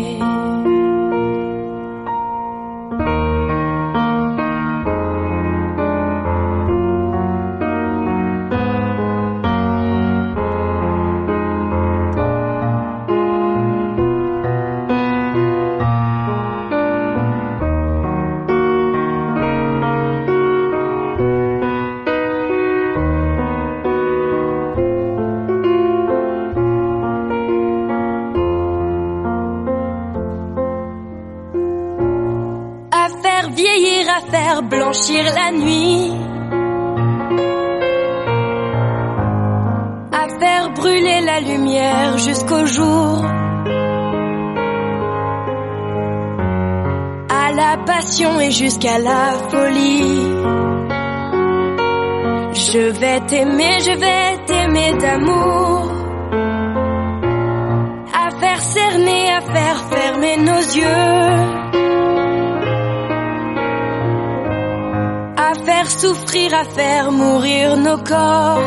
Blanchir 34.61 35.25
la 35.25 35.51
nuit, 35.53 36.13
à 40.13 40.29
faire 40.39 40.71
brûler 40.75 41.21
la 41.25 41.41
lumière 41.41 42.19
jusqu'au 42.19 42.67
jour, 42.67 43.25
à 47.31 47.53
la 47.53 47.77
passion 47.87 48.39
et 48.41 48.51
jusqu'à 48.51 48.99
la 48.99 49.33
folie. 49.49 50.29
Je 52.55 52.79
vais 53.01 53.21
t'aimer, 53.21 53.79
je 53.81 53.93
vais 53.93 54.45
t'aimer 54.47 54.93
d'amour. 55.01 55.91
À 58.13 58.31
faire 58.41 58.61
cerner, 58.61 59.31
à 59.31 59.41
faire 59.41 59.79
fermer 59.91 60.37
nos 60.37 60.63
yeux. 60.81 61.12
Souffrir, 66.03 66.53
à 66.53 66.65
faire 66.65 67.13
mourir 67.13 67.77
nos 67.77 67.99
corps, 67.99 68.63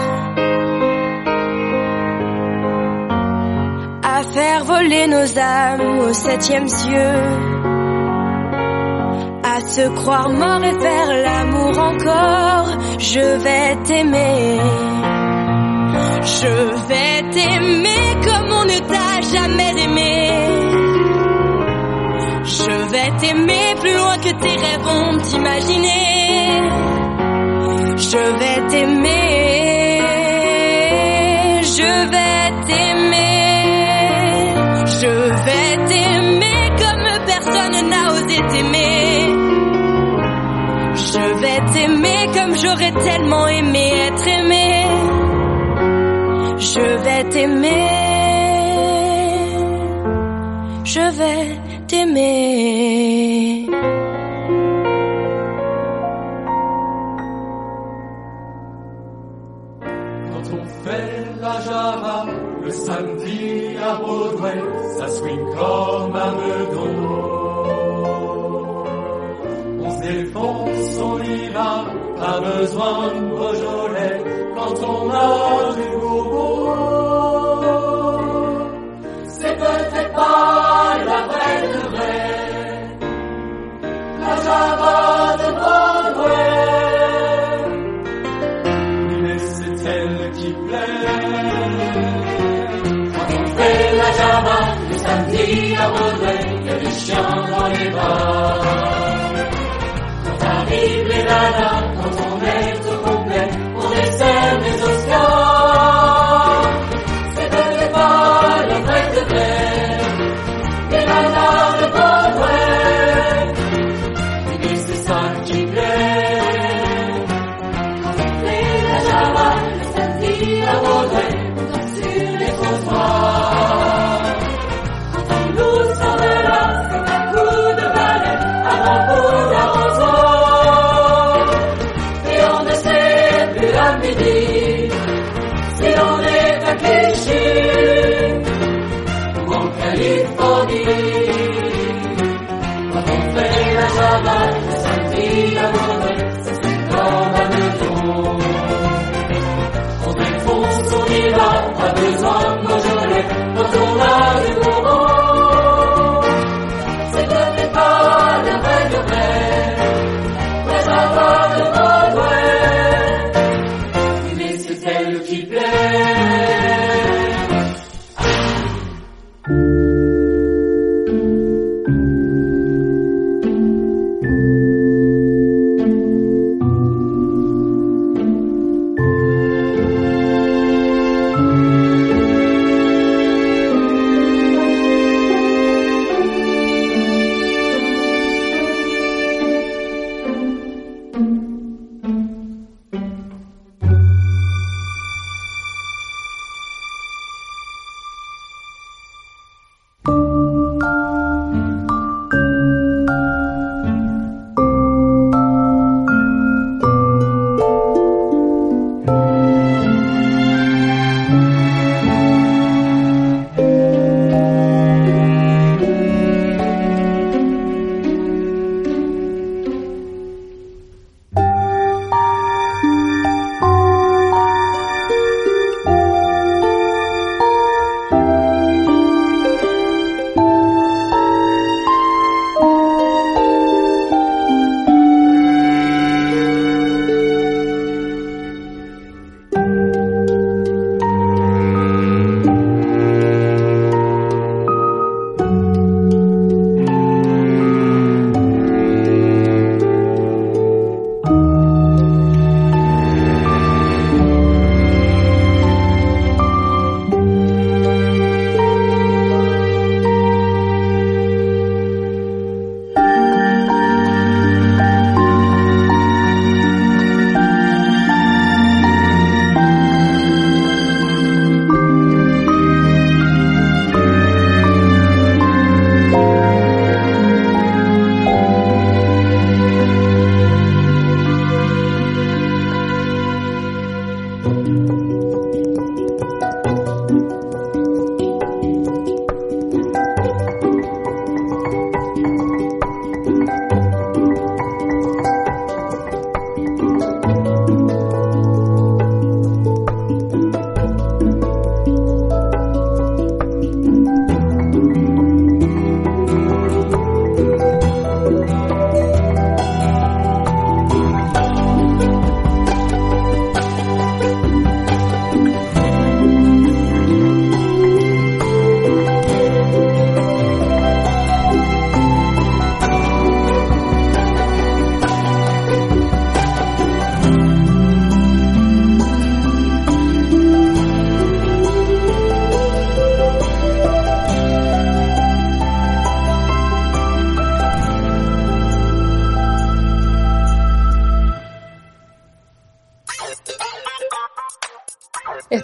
à 4.15 4.17
faire 4.35 4.63
voler 4.63 5.07
nos 5.07 5.27
âmes 5.37 5.99
au 6.07 6.13
septième 6.13 6.69
cieux, 6.69 7.21
à 9.53 9.57
se 9.73 9.85
croire 9.99 10.29
mort 10.29 10.63
et 10.63 10.79
faire 10.85 11.09
l'amour 11.25 11.77
encore. 11.91 12.67
Je 12.99 13.25
vais 13.45 13.83
t'aimer, 13.87 14.59
je 16.39 16.53
vais 16.89 17.17
t'aimer 17.35 18.05
comme 18.27 18.49
on 18.61 18.65
ne 18.73 18.79
t'a 18.91 19.13
jamais 19.35 19.73
aimé. 19.85 20.15
Je 22.57 22.71
vais 22.93 23.11
t'aimer 23.19 23.67
plus 23.81 23.93
loin 23.93 24.17
que 24.25 24.31
tes 24.43 24.55
rêves 24.65 24.87
ont 24.87 25.17
imaginé. 25.37 26.94
Je 28.15 28.21
vais 28.21 28.59
t'aimer, 28.69 29.99
je 31.75 31.89
vais 32.13 32.45
t'aimer, 32.67 33.73
je 35.01 35.13
vais 35.45 35.71
t'aimer 35.89 36.61
comme 36.81 37.07
personne 37.25 37.77
n'a 37.89 38.03
osé 38.13 38.37
t'aimer. 38.51 39.17
Je 40.95 41.23
vais 41.41 41.59
t'aimer 41.73 42.21
comme 42.35 42.53
j'aurais 42.55 42.93
tellement 43.03 43.47
aimé 43.49 43.85
être 44.07 44.27
aimé. 44.37 44.67
Je 46.57 46.85
vais 47.03 47.23
t'aimer, 47.33 47.87
je 50.85 51.03
vais 51.19 51.47
t'aimer. 51.89 53.04
Pas 72.17 72.39
besoin 72.39 73.13
de 73.13 73.19
Beaujolais 73.29 74.23
quand 74.55 74.75
on 74.83 75.09
a 75.11 75.73
du 75.75 75.94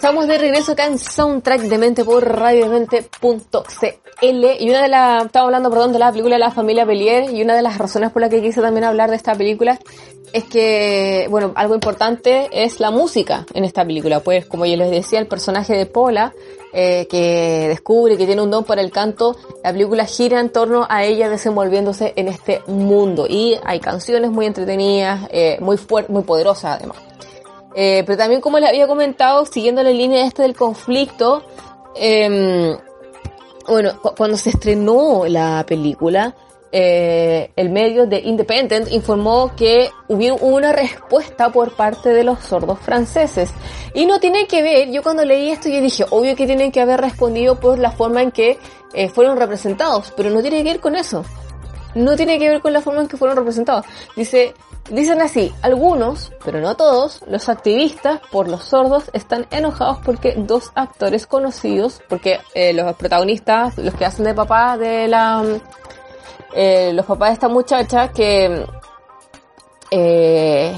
Estamos 0.02 0.26
de 0.26 0.36
regreso 0.36 0.72
acá 0.72 0.86
en 0.86 0.98
Soundtrack 0.98 1.60
de 1.60 1.78
Mente 1.78 2.04
por 2.04 2.28
radiodemente.cl 2.28 4.46
y 4.58 4.68
una 4.68 4.82
de 4.82 4.88
las, 4.88 5.26
estaba 5.26 5.46
hablando, 5.46 5.70
perdón, 5.70 5.92
de 5.92 6.00
la 6.00 6.10
película 6.10 6.38
La 6.38 6.50
Familia 6.50 6.84
Belier 6.84 7.32
y 7.32 7.40
una 7.40 7.54
de 7.54 7.62
las 7.62 7.78
razones 7.78 8.10
por 8.10 8.20
las 8.20 8.28
que 8.28 8.42
quise 8.42 8.60
también 8.60 8.82
hablar 8.82 9.10
de 9.10 9.16
esta 9.16 9.36
película 9.36 9.78
es 10.32 10.42
que, 10.42 11.28
bueno, 11.30 11.52
algo 11.54 11.74
importante 11.74 12.48
es 12.50 12.80
la 12.80 12.90
música 12.90 13.46
en 13.54 13.64
esta 13.64 13.84
película, 13.84 14.18
pues 14.18 14.44
como 14.44 14.66
yo 14.66 14.76
les 14.76 14.90
decía, 14.90 15.20
el 15.20 15.28
personaje 15.28 15.74
de 15.74 15.86
Paula, 15.86 16.34
eh, 16.72 17.06
que 17.08 17.68
descubre 17.68 18.16
que 18.16 18.26
tiene 18.26 18.42
un 18.42 18.50
don 18.50 18.64
para 18.64 18.82
el 18.82 18.90
canto, 18.90 19.36
la 19.62 19.70
película 19.70 20.04
gira 20.04 20.40
en 20.40 20.50
torno 20.50 20.84
a 20.90 21.04
ella 21.04 21.28
desenvolviéndose 21.28 22.12
en 22.16 22.26
este 22.26 22.60
mundo. 22.66 23.26
Y 23.28 23.56
hay 23.64 23.78
canciones 23.78 24.32
muy 24.32 24.46
entretenidas, 24.46 25.28
eh, 25.30 25.58
muy 25.60 25.78
muy 26.08 26.24
poderosas 26.24 26.80
además. 26.80 27.11
Eh, 27.74 28.02
pero 28.06 28.18
también 28.18 28.40
como 28.40 28.58
les 28.58 28.68
había 28.68 28.86
comentado, 28.86 29.46
siguiendo 29.46 29.82
la 29.82 29.90
línea 29.90 30.26
este 30.26 30.42
del 30.42 30.54
conflicto, 30.54 31.42
eh, 31.94 32.76
bueno, 33.66 34.00
cu 34.00 34.14
cuando 34.16 34.36
se 34.36 34.50
estrenó 34.50 35.24
la 35.26 35.64
película, 35.66 36.34
eh, 36.74 37.52
el 37.54 37.68
medio 37.68 38.06
de 38.06 38.18
Independent 38.20 38.90
informó 38.90 39.54
que 39.54 39.90
hubo 40.08 40.36
una 40.36 40.72
respuesta 40.72 41.52
por 41.52 41.76
parte 41.76 42.08
de 42.08 42.24
los 42.24 42.40
sordos 42.40 42.78
franceses. 42.80 43.50
Y 43.92 44.06
no 44.06 44.18
tiene 44.18 44.46
que 44.46 44.62
ver, 44.62 44.90
yo 44.90 45.02
cuando 45.02 45.22
leí 45.24 45.50
esto 45.50 45.68
yo 45.68 45.82
dije, 45.82 46.06
obvio 46.10 46.34
que 46.34 46.46
tienen 46.46 46.72
que 46.72 46.80
haber 46.80 47.00
respondido 47.00 47.60
por 47.60 47.78
la 47.78 47.90
forma 47.90 48.22
en 48.22 48.30
que 48.30 48.58
eh, 48.94 49.10
fueron 49.10 49.36
representados, 49.36 50.14
pero 50.16 50.30
no 50.30 50.40
tiene 50.40 50.64
que 50.64 50.70
ver 50.70 50.80
con 50.80 50.96
eso. 50.96 51.24
No 51.94 52.16
tiene 52.16 52.38
que 52.38 52.48
ver 52.48 52.62
con 52.62 52.72
la 52.72 52.80
forma 52.80 53.02
en 53.02 53.08
que 53.08 53.18
fueron 53.18 53.36
representados. 53.36 53.84
Dice, 54.16 54.54
Dicen 54.90 55.22
así, 55.22 55.54
algunos, 55.62 56.32
pero 56.44 56.60
no 56.60 56.76
todos, 56.76 57.22
los 57.28 57.48
activistas 57.48 58.20
por 58.32 58.48
los 58.48 58.64
sordos 58.64 59.04
están 59.12 59.46
enojados 59.50 59.98
porque 60.04 60.34
dos 60.36 60.72
actores 60.74 61.26
conocidos, 61.26 62.02
porque 62.08 62.40
eh, 62.52 62.72
los 62.72 62.94
protagonistas, 62.96 63.78
los 63.78 63.94
que 63.94 64.04
hacen 64.04 64.24
de 64.24 64.34
papá 64.34 64.76
de 64.76 65.06
la... 65.06 65.44
Eh, 66.54 66.92
los 66.92 67.06
papás 67.06 67.30
de 67.30 67.34
esta 67.34 67.48
muchacha 67.48 68.08
que... 68.08 68.66
Eh, 69.90 70.74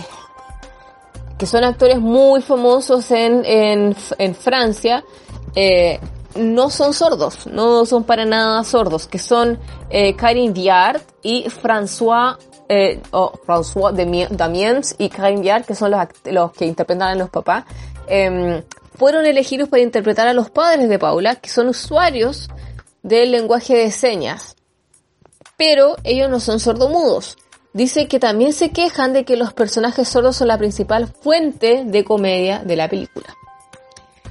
que 1.39 1.47
son 1.47 1.65
actores 1.65 1.99
muy 1.99 2.43
famosos 2.43 3.11
en, 3.11 3.45
en, 3.45 3.97
en 4.19 4.35
Francia, 4.35 5.03
no 6.37 6.71
son 6.71 6.93
sordos, 6.93 7.47
no 7.47 7.85
son 7.87 8.05
para 8.05 8.25
nada 8.25 8.63
sordos, 8.63 9.09
que 9.09 9.19
son 9.19 9.59
Karin 10.17 10.53
Viard 10.53 11.01
y 11.23 11.47
François 11.49 12.37
eh, 12.69 13.01
François 13.11 13.93
Damiens 13.93 14.95
y 14.99 15.09
Karim 15.09 15.41
Viard, 15.41 15.65
que 15.65 15.75
son 15.75 15.91
los, 15.91 16.01
los 16.25 16.53
que 16.53 16.67
interpretan 16.67 17.09
a 17.09 17.15
los 17.15 17.31
papás, 17.31 17.65
eh, 18.07 18.63
fueron 18.97 19.27
elegidos 19.27 19.69
para 19.69 19.83
interpretar 19.83 20.29
a 20.29 20.33
los 20.33 20.51
padres 20.51 20.89
de 20.89 20.99
Paula, 20.99 21.37
que 21.37 21.51
son 21.51 21.69
usuarios 21.69 22.49
del 23.03 23.33
lenguaje 23.33 23.77
de 23.77 23.91
señas. 23.91 24.57
Pero 25.57 25.97
ellos 26.05 26.31
no 26.31 26.41
son 26.41 26.61
sordomudos. 26.61 27.37
Dice 27.73 28.07
que 28.07 28.21
también 28.21 28.53
se 28.53 28.71
quejan 28.71 29.13
de 29.13 29.25
que 29.25 29.37
los 29.37 29.53
personajes 29.53 30.09
sordos 30.09 30.37
son 30.37 30.49
la 30.49 30.59
principal 30.59 31.09
fuente 31.09 31.83
de 31.85 32.05
comedia 32.05 32.61
de 32.61 32.77
la 32.77 32.89
película. 32.89 33.37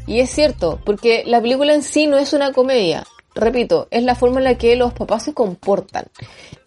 Y 0.07 0.19
es 0.19 0.29
cierto, 0.29 0.79
porque 0.83 1.23
la 1.25 1.41
película 1.41 1.73
en 1.73 1.83
sí 1.83 2.07
no 2.07 2.17
es 2.17 2.33
una 2.33 2.51
comedia, 2.51 3.05
repito, 3.35 3.87
es 3.91 4.03
la 4.03 4.15
forma 4.15 4.39
en 4.39 4.45
la 4.45 4.57
que 4.57 4.75
los 4.75 4.93
papás 4.93 5.23
se 5.23 5.33
comportan. 5.33 6.05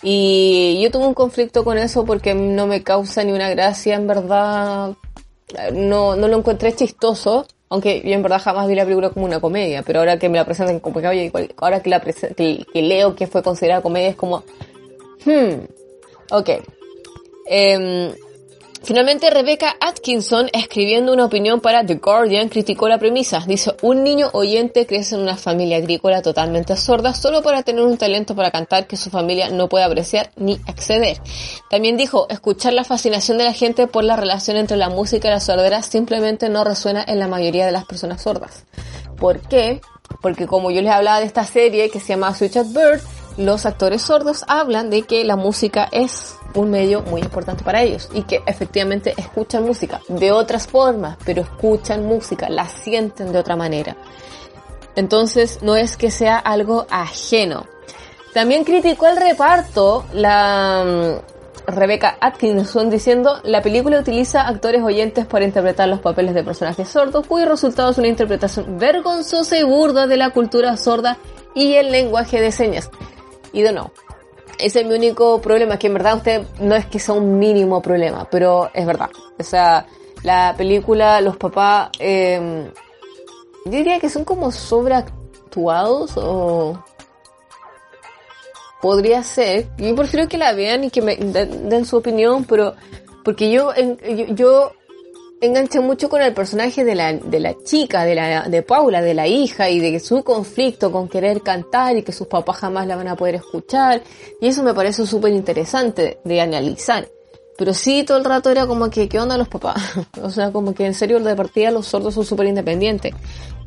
Y 0.02 0.81
yo 0.83 0.90
tuve 0.90 1.07
un 1.07 1.14
conflicto 1.14 1.64
con 1.64 1.79
eso 1.79 2.05
porque 2.05 2.35
no 2.35 2.66
me 2.66 2.83
causa 2.83 3.24
ni 3.24 3.33
una 3.33 3.50
gracia, 3.50 3.94
en 3.94 4.07
verdad, 4.07 4.94
no, 5.72 6.16
no 6.16 6.29
lo 6.29 6.38
encontré 6.38 6.74
chistoso, 6.74 7.46
aunque 7.68 8.02
yo 8.05 8.12
en 8.12 8.22
verdad 8.22 8.40
jamás 8.42 8.68
vi 8.68 8.74
la 8.74 8.85
película 8.85 9.11
como 9.11 9.26
una 9.26 9.40
comedia, 9.40 9.83
pero 9.83 10.00
ahora 10.00 10.18
que 10.18 10.29
me 10.29 10.38
la 10.38 10.44
presentan 10.44 10.81
como 10.81 11.00
que, 11.00 11.33
ahora 11.57 11.83
que, 11.83 11.90
la 11.90 12.00
que, 12.00 12.64
que, 12.72 12.83
leo 12.83 13.16
que 13.16 13.26
fue 13.26 13.42
considerada 13.42 13.83
comedia 13.83 14.09
es 14.09 14.16
como, 14.16 14.44
hmm, 15.24 15.55
ok. 16.31 16.50
Eh, 17.48 18.14
Finalmente, 18.87 19.31
Rebecca 19.31 19.75
Atkinson, 19.81 20.49
escribiendo 20.53 21.12
una 21.12 21.25
opinión 21.25 21.61
para 21.61 21.85
The 21.85 21.96
Guardian, 21.96 22.49
criticó 22.49 22.87
la 22.87 22.99
premisa. 22.99 23.42
Dice, 23.44 23.75
un 23.83 24.05
niño 24.05 24.31
oyente 24.33 24.87
crece 24.87 25.16
en 25.16 25.22
una 25.22 25.37
familia 25.37 25.79
agrícola 25.79 26.22
totalmente 26.22 26.77
sorda 26.77 27.12
solo 27.12 27.42
para 27.42 27.64
tener 27.64 27.83
un 27.83 27.99
talento 27.99 28.37
para 28.37 28.53
cantar 28.53 28.87
que 28.87 28.96
su 28.96 29.11
familia 29.11 29.51
no 29.51 29.68
puede 29.68 29.85
apreciar 29.85 30.31
ni 30.37 30.61
acceder. 30.68 31.20
También 31.68 31.96
dijo, 31.96 32.29
escuchar 32.31 32.75
la 32.75 32.85
fascinación 32.85 33.38
de 33.38 33.44
la 33.44 33.53
gente 33.53 33.88
por 33.88 34.05
la 34.05 34.14
relación 34.14 34.57
entre 34.57 34.77
la 34.77 34.88
música 34.88 35.27
y 35.27 35.33
la 35.33 35.40
sordera 35.40 35.83
simplemente 35.83 36.49
no 36.49 36.62
resuena 36.62 37.05
en 37.09 37.18
la 37.18 37.27
mayoría 37.27 37.66
de 37.66 37.72
las 37.72 37.87
personas 37.87 38.22
sordas. 38.22 38.66
¿Por 39.18 39.40
qué? 39.40 39.81
Porque 40.22 40.46
como 40.46 40.70
yo 40.70 40.81
les 40.81 40.92
hablaba 40.92 41.18
de 41.18 41.27
esta 41.27 41.44
serie 41.44 41.90
que 41.90 41.99
se 41.99 42.11
llama 42.11 42.33
Switch 42.37 42.57
at 42.57 42.66
Bird, 42.66 43.01
los 43.37 43.66
actores 43.66 44.03
sordos 44.03 44.44
hablan 44.46 44.90
de 44.90 45.03
que 45.03 45.25
la 45.25 45.35
música 45.35 45.88
es 45.90 46.37
un 46.57 46.71
medio 46.71 47.03
muy 47.03 47.21
importante 47.21 47.62
para 47.62 47.83
ellos 47.83 48.09
y 48.12 48.23
que 48.23 48.42
efectivamente 48.47 49.14
escuchan 49.16 49.64
música 49.64 50.01
de 50.09 50.33
otras 50.33 50.66
formas, 50.66 51.16
pero 51.25 51.42
escuchan 51.42 52.05
música, 52.07 52.49
la 52.49 52.66
sienten 52.66 53.31
de 53.31 53.38
otra 53.38 53.57
manera. 53.57 53.97
Entonces 54.97 55.61
no 55.62 55.77
es 55.77 55.97
que 55.97 56.11
sea 56.11 56.38
algo 56.38 56.87
ajeno. 56.90 57.66
También 58.33 58.64
criticó 58.64 59.07
el 59.07 59.16
reparto 59.16 60.05
la 60.12 60.85
mm, 60.85 61.37
Rebecca 61.66 62.16
Atkinson 62.21 62.90
diciendo 62.90 63.40
la 63.45 63.61
película 63.61 63.99
utiliza 63.99 64.47
actores 64.47 64.83
oyentes 64.83 65.27
para 65.27 65.45
interpretar 65.45 65.88
los 65.88 66.01
papeles 66.01 66.35
de 66.35 66.45
personajes 66.45 66.88
sordos 66.88 67.27
cuyo 67.27 67.47
resultado 67.47 67.90
es 67.90 67.99
una 67.99 68.09
interpretación 68.09 68.79
vergonzosa 68.79 69.59
y 69.59 69.64
burda 69.64 70.07
de 70.07 70.16
la 70.16 70.31
cultura 70.31 70.77
sorda 70.77 71.19
y 71.55 71.75
el 71.75 71.90
lenguaje 71.90 72.40
de 72.40 72.53
señas. 72.53 72.90
Y 73.53 73.62
de 73.62 73.73
no, 73.73 73.90
ese 74.59 74.81
es 74.81 74.87
mi 74.87 74.95
único 74.95 75.40
problema, 75.40 75.79
que 75.79 75.87
en 75.87 75.95
verdad 75.95 76.16
usted 76.16 76.42
no 76.61 76.75
es 76.75 76.87
que 76.87 76.99
sea 76.99 77.14
un 77.14 77.38
mínimo 77.38 77.83
problema, 77.83 78.27
pero 78.31 78.71
es 78.73 78.87
verdad. 78.87 79.11
O 79.38 79.42
sea, 79.42 79.87
la 80.23 80.55
película, 80.57 81.21
los 81.21 81.37
papás, 81.37 81.90
eh, 81.99 82.71
yo 83.64 83.71
diría 83.71 84.01
que 84.01 84.09
son 84.09 84.25
como 84.25 84.51
sobreactuados 84.53 86.16
o 86.16 86.83
podría 88.81 89.23
ser. 89.23 89.69
Yo 89.79 89.95
prefiero 89.95 90.29
que 90.29 90.38
la 90.38 90.53
vean 90.53 90.85
y 90.85 90.90
que 90.90 91.03
me 91.03 91.16
den, 91.16 91.85
su 91.85 91.97
opinión, 91.97 92.45
pero 92.45 92.75
porque 93.25 93.51
yo, 93.51 93.73
yo, 93.75 94.27
yo 94.27 94.73
enganché 95.40 95.81
mucho 95.81 96.09
con 96.09 96.22
el 96.22 96.33
personaje 96.33 96.85
de 96.85 96.94
la, 96.94 97.12
de 97.12 97.40
la 97.40 97.55
chica, 97.62 98.05
de 98.05 98.14
la, 98.14 98.42
de 98.49 98.62
Paula, 98.62 99.03
de 99.03 99.14
la 99.14 99.27
hija, 99.27 99.68
y 99.70 99.81
de 99.81 100.01
su 100.01 100.22
conflicto 100.25 100.90
con 100.90 101.09
querer 101.09 101.42
cantar 101.42 101.96
y 101.96 102.03
que 102.03 102.12
sus 102.12 102.27
papás 102.27 102.59
jamás 102.59 102.87
la 102.87 102.96
van 102.96 103.09
a 103.09 103.16
poder 103.16 103.37
escuchar. 103.37 104.03
Y 104.40 104.49
eso 104.49 104.62
me 104.62 104.75
parece 104.75 105.07
súper 105.07 105.33
interesante 105.33 106.18
de 106.25 106.40
analizar. 106.40 107.09
Pero 107.59 107.72
sí, 107.72 108.05
todo 108.05 108.18
el 108.18 108.25
rato 108.25 108.51
era 108.51 108.66
como 108.66 108.90
que, 108.90 109.09
¿qué 109.09 109.18
onda 109.18 109.38
los 109.38 109.49
papás? 109.49 109.77
o 110.22 110.31
sea, 110.31 110.53
como 110.53 110.75
que 110.75 110.87
en 110.87 110.94
serio 110.94 111.20
de 111.20 111.37
partida 111.37 111.70
los 111.70 111.87
sordos 111.87 112.14
son 112.14 112.25
súper 112.25 112.46
independientes. 112.46 113.14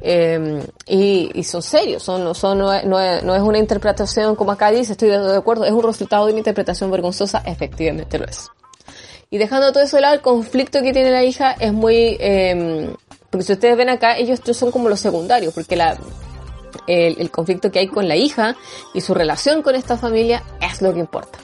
Eh, 0.01 0.63
y, 0.87 1.29
y, 1.33 1.43
son 1.43 1.61
serios, 1.61 2.03
son, 2.03 2.23
no, 2.23 2.31
es, 2.73 2.85
no, 2.85 3.21
no 3.21 3.35
es 3.35 3.41
una 3.41 3.57
interpretación 3.57 4.37
como 4.37 4.53
acá 4.53 4.71
dice, 4.71 4.93
estoy 4.93 5.09
de 5.09 5.35
acuerdo, 5.35 5.65
es 5.65 5.73
un 5.73 5.83
resultado 5.83 6.25
de 6.25 6.31
una 6.31 6.39
interpretación 6.39 6.89
vergonzosa, 6.89 7.43
efectivamente 7.45 8.17
lo 8.17 8.25
es. 8.25 8.49
Y 9.31 9.37
dejando 9.37 9.71
todo 9.71 9.83
eso 9.83 9.97
de 9.97 10.01
lado, 10.01 10.15
el 10.15 10.21
conflicto 10.21 10.81
que 10.81 10.91
tiene 10.91 11.11
la 11.11 11.23
hija 11.23 11.51
es 11.51 11.71
muy... 11.71 12.17
Eh, 12.19 12.93
porque 13.29 13.45
si 13.45 13.53
ustedes 13.53 13.77
ven 13.77 13.89
acá, 13.89 14.17
ellos 14.17 14.39
son 14.57 14.71
como 14.71 14.89
los 14.89 14.99
secundarios, 14.99 15.53
porque 15.53 15.75
el, 16.87 17.15
el, 17.19 17.29
conflicto 17.29 17.71
que 17.71 17.77
hay 17.77 17.87
con 17.87 18.07
la 18.07 18.15
hija 18.15 18.55
y 18.95 19.01
su 19.01 19.13
relación 19.13 19.61
con 19.61 19.75
esta 19.75 19.97
familia 19.97 20.41
es 20.59 20.81
lo 20.81 20.93
que 20.93 20.99
importa. 20.99 21.37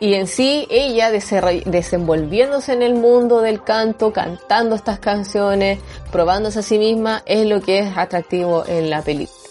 Y 0.00 0.14
en 0.14 0.26
sí, 0.26 0.66
ella 0.70 1.10
desenvolviéndose 1.10 2.72
en 2.72 2.82
el 2.82 2.94
mundo 2.94 3.42
del 3.42 3.62
canto, 3.62 4.12
cantando 4.12 4.74
estas 4.74 4.98
canciones, 4.98 5.78
probándose 6.10 6.60
a 6.60 6.62
sí 6.62 6.78
misma, 6.78 7.22
es 7.26 7.46
lo 7.46 7.60
que 7.60 7.80
es 7.80 7.96
atractivo 7.96 8.64
en 8.66 8.88
la 8.88 9.02
película. 9.02 9.41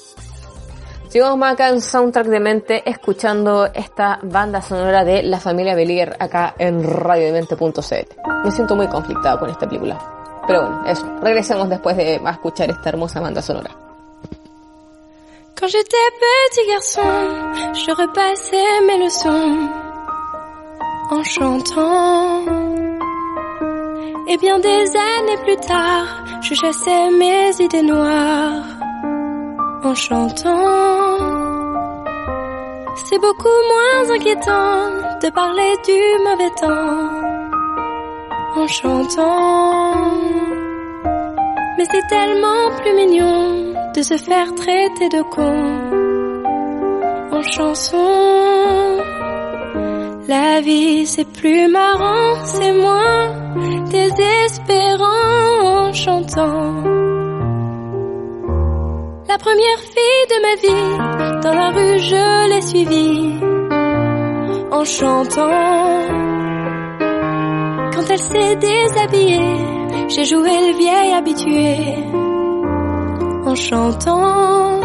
Sigamos 1.11 1.37
más 1.37 1.55
acá 1.55 1.67
en 1.67 1.81
Soundtrack 1.81 2.27
de 2.27 2.39
Mente 2.39 2.89
escuchando 2.89 3.65
esta 3.65 4.17
banda 4.23 4.61
sonora 4.61 5.03
de 5.03 5.23
La 5.23 5.41
Familia 5.41 5.75
Belier 5.75 6.15
acá 6.17 6.55
en 6.57 6.81
radiodemente.cl. 6.81 8.41
Me 8.45 8.51
siento 8.51 8.77
muy 8.77 8.87
conflictada 8.87 9.37
con 9.37 9.49
esta 9.49 9.67
película. 9.67 9.99
Pero 10.47 10.61
bueno, 10.61 10.85
eso. 10.87 11.05
Regresemos 11.21 11.67
después 11.67 11.97
de 11.97 12.15
escuchar 12.15 12.69
esta 12.69 12.87
hermosa 12.87 13.19
banda 13.19 13.41
sonora. 13.41 13.71
Quand 15.59 15.67
j'étais 15.67 15.97
petit 16.21 16.71
garçon, 16.71 17.73
je 17.73 17.91
repassais 17.91 18.81
mes 18.87 18.97
leçons 18.97 19.69
en 21.11 21.23
chantant. 21.25 22.45
Et 24.29 24.37
bien 24.37 24.59
des 24.59 24.95
années 24.95 25.37
plus 25.43 25.57
tard, 25.57 26.41
je 26.41 26.55
chassais 26.55 27.11
mes 27.11 27.51
idées 27.59 27.83
noires 27.83 28.63
en 29.83 29.95
chantant. 29.95 31.17
C'est 33.05 33.19
beaucoup 33.19 33.59
moins 33.71 34.15
inquiétant 34.15 34.89
de 35.21 35.29
parler 35.29 35.73
du 35.85 36.01
mauvais 36.27 36.51
temps 36.61 37.09
en 38.61 38.67
chantant. 38.67 40.11
Mais 41.77 41.85
c'est 41.91 42.07
tellement 42.09 42.69
plus 42.79 42.93
mignon 42.93 43.73
de 43.95 44.01
se 44.01 44.17
faire 44.17 44.53
traiter 44.55 45.09
de 45.09 45.21
con 45.33 45.55
en 47.31 47.41
chanson. 47.43 49.01
La 50.27 50.61
vie 50.61 51.05
c'est 51.05 51.29
plus 51.33 51.67
marrant, 51.67 52.45
c'est 52.45 52.71
moins 52.71 53.29
désespérant 53.89 55.87
en 55.87 55.93
chantant. 55.93 57.00
La 59.31 59.37
première 59.37 59.79
fille 59.79 60.25
de 60.29 60.37
ma 60.45 60.55
vie, 60.61 61.41
dans 61.41 61.53
la 61.53 61.69
rue 61.69 61.99
je 61.99 62.49
l'ai 62.49 62.61
suivie 62.61 63.39
en 64.69 64.83
chantant. 64.83 66.01
Quand 67.93 68.05
elle 68.09 68.19
s'est 68.19 68.55
déshabillée, 68.57 69.55
j'ai 70.09 70.25
joué 70.25 70.49
le 70.49 70.77
vieil 70.77 71.13
habitué 71.13 71.77
en 73.45 73.55
chantant. 73.55 74.81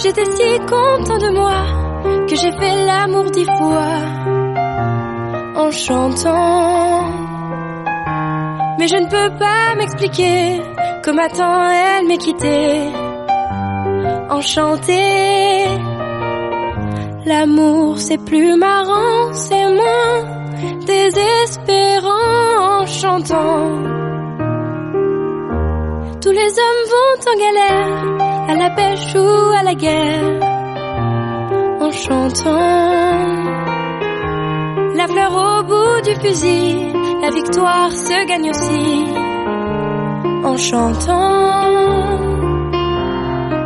J'étais 0.00 0.26
si 0.26 0.58
content 0.60 1.18
de 1.18 1.30
moi 1.30 2.26
que 2.28 2.36
j'ai 2.36 2.52
fait 2.52 2.86
l'amour 2.86 3.32
dix 3.32 3.46
fois 3.46 3.96
en 5.56 5.72
chantant. 5.72 7.19
Mais 8.80 8.88
je 8.88 8.96
ne 8.96 9.04
peux 9.04 9.38
pas 9.38 9.74
m'expliquer 9.76 10.58
comment 11.04 11.28
temps 11.28 11.68
elle 11.68 12.06
m'est 12.06 12.16
quittée 12.16 12.80
enchantée. 14.30 15.66
L'amour 17.26 17.98
c'est 17.98 18.24
plus 18.24 18.56
marrant, 18.56 19.34
c'est 19.34 19.68
moins 19.68 20.24
désespérant 20.86 22.80
en 22.80 22.86
chantant. 22.86 23.68
Tous 26.22 26.32
les 26.40 26.50
hommes 26.64 26.84
vont 26.92 27.16
en 27.30 27.36
galère, 27.44 28.48
à 28.48 28.54
la 28.54 28.70
pêche 28.70 29.14
ou 29.14 29.58
à 29.58 29.62
la 29.62 29.74
guerre, 29.74 30.40
en 31.82 31.90
chantant. 31.92 33.10
La 34.96 35.06
fleur 35.06 35.32
au 35.34 35.62
bout 35.64 36.00
du 36.02 36.14
fusil, 36.22 36.99
la 37.20 37.30
victoire 37.30 37.92
se 37.92 38.26
gagne 38.26 38.50
aussi, 38.50 39.04
en 40.44 40.56
chantant. 40.56 42.20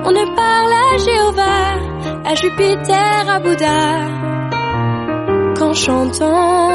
On 0.07 0.11
ne 0.11 0.27
parle 0.43 0.73
à 0.87 0.99
Jéhovah, 1.05 1.73
à 2.25 2.35
Jupiter, 2.35 3.29
à 3.29 3.39
Bouddha, 3.39 3.85
qu'en 5.59 5.73
chantant. 5.73 6.71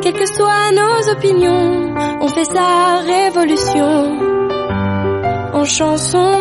Quelles 0.00 0.14
que 0.14 0.26
soient 0.26 0.70
nos 0.72 1.12
opinions, 1.12 1.94
on 2.20 2.28
fait 2.28 2.44
sa 2.44 3.00
révolution 3.14 4.28
en 5.52 5.64
chanson. 5.64 6.32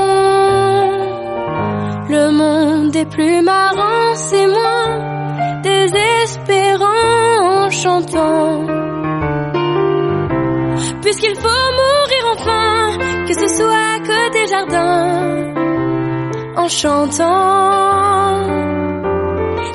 Le 2.09 2.31
monde 2.31 2.95
est 2.95 3.09
plus 3.09 3.41
marrant, 3.41 4.15
c'est 4.15 4.47
moins 4.47 5.16
désespérant 5.61 7.65
en 7.65 7.69
chantant. 7.69 8.65
Puisqu'il 11.01 11.35
faut 11.35 11.71
mourir 11.79 12.23
enfin, 12.33 12.97
que 13.27 13.33
ce 13.33 13.47
soit 13.57 13.99
que 14.07 14.19
des 14.33 14.47
jardins, 14.47 15.53
en 16.57 16.67
chantant. 16.67 18.43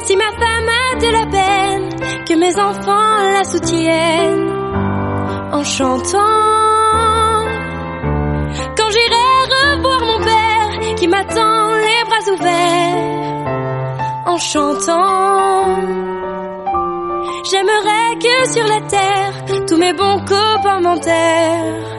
Si 0.05 0.16
ma 0.16 0.31
femme 0.33 0.68
a 0.68 0.95
de 1.01 1.09
la 1.18 1.27
peine, 1.27 1.88
que 2.27 2.35
mes 2.35 2.59
enfants 2.59 3.23
la 3.35 3.45
soutiennent, 3.45 4.51
en 5.53 5.62
chantant. 5.64 6.18
Quand 8.77 8.90
j'irai 8.90 9.29
revoir 9.55 10.01
mon 10.01 10.18
père, 10.25 10.95
qui 10.97 11.07
m'attend 11.09 11.75
les 11.77 12.05
bras 12.09 12.25
ouverts, 12.35 13.52
en 14.33 14.38
chantant. 14.38 15.64
J'aimerais 17.51 18.11
que 18.25 18.53
sur 18.55 18.66
la 18.66 18.81
terre, 18.95 19.35
tous 19.68 19.77
mes 19.77 19.92
bons 19.92 20.21
copains 20.21 20.81
m'enterrent, 20.81 21.90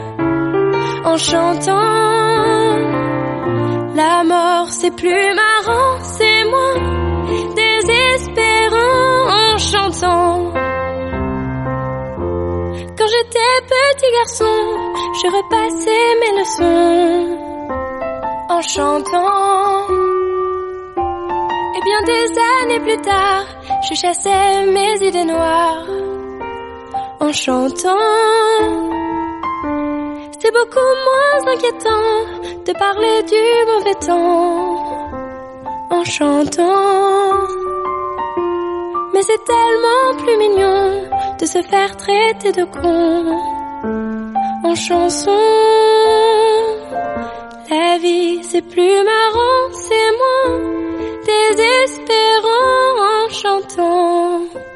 en 1.04 1.16
chantant. 1.16 1.80
La 3.94 4.24
mort 4.24 4.68
c'est 4.70 4.94
plus 5.02 5.28
marrant, 5.42 5.98
c'est 6.02 6.44
moins 6.54 6.78
désespérant 7.60 9.16
en 9.42 9.58
chantant. 9.58 10.52
Quand 12.96 13.08
j'étais 13.14 13.54
petit 13.74 14.10
garçon, 14.18 14.56
je 15.20 15.26
repassais 15.36 16.06
mes 16.20 16.32
leçons 16.40 17.38
en 18.48 18.62
chantant. 18.62 19.63
Bien 21.84 22.02
des 22.02 22.26
années 22.62 22.80
plus 22.80 23.02
tard, 23.02 23.44
je 23.86 23.94
chassais 23.94 24.64
mes 24.66 25.06
idées 25.06 25.24
noires 25.24 25.86
en 27.20 27.30
chantant. 27.30 27.98
C'est 30.38 30.54
beaucoup 30.58 30.92
moins 31.08 31.52
inquiétant 31.52 32.10
de 32.64 32.72
parler 32.72 33.22
du 33.32 33.42
mauvais 33.70 33.94
temps 34.06 34.76
en 35.90 36.04
chantant. 36.04 37.34
Mais 39.12 39.22
c'est 39.22 39.44
tellement 39.44 40.24
plus 40.24 40.36
mignon 40.38 41.02
de 41.38 41.44
se 41.44 41.60
faire 41.60 41.94
traiter 41.98 42.52
de 42.52 42.64
con 42.64 43.26
en 44.64 44.74
chanson. 44.74 45.42
La 47.70 47.98
vie 47.98 48.42
c'est 48.42 48.62
plus 48.62 48.96
marrant, 49.12 49.64
c'est 49.86 50.10
moins 50.22 50.93
désespérant 51.26 52.94
en 53.00 53.28
chantant. 53.30 54.73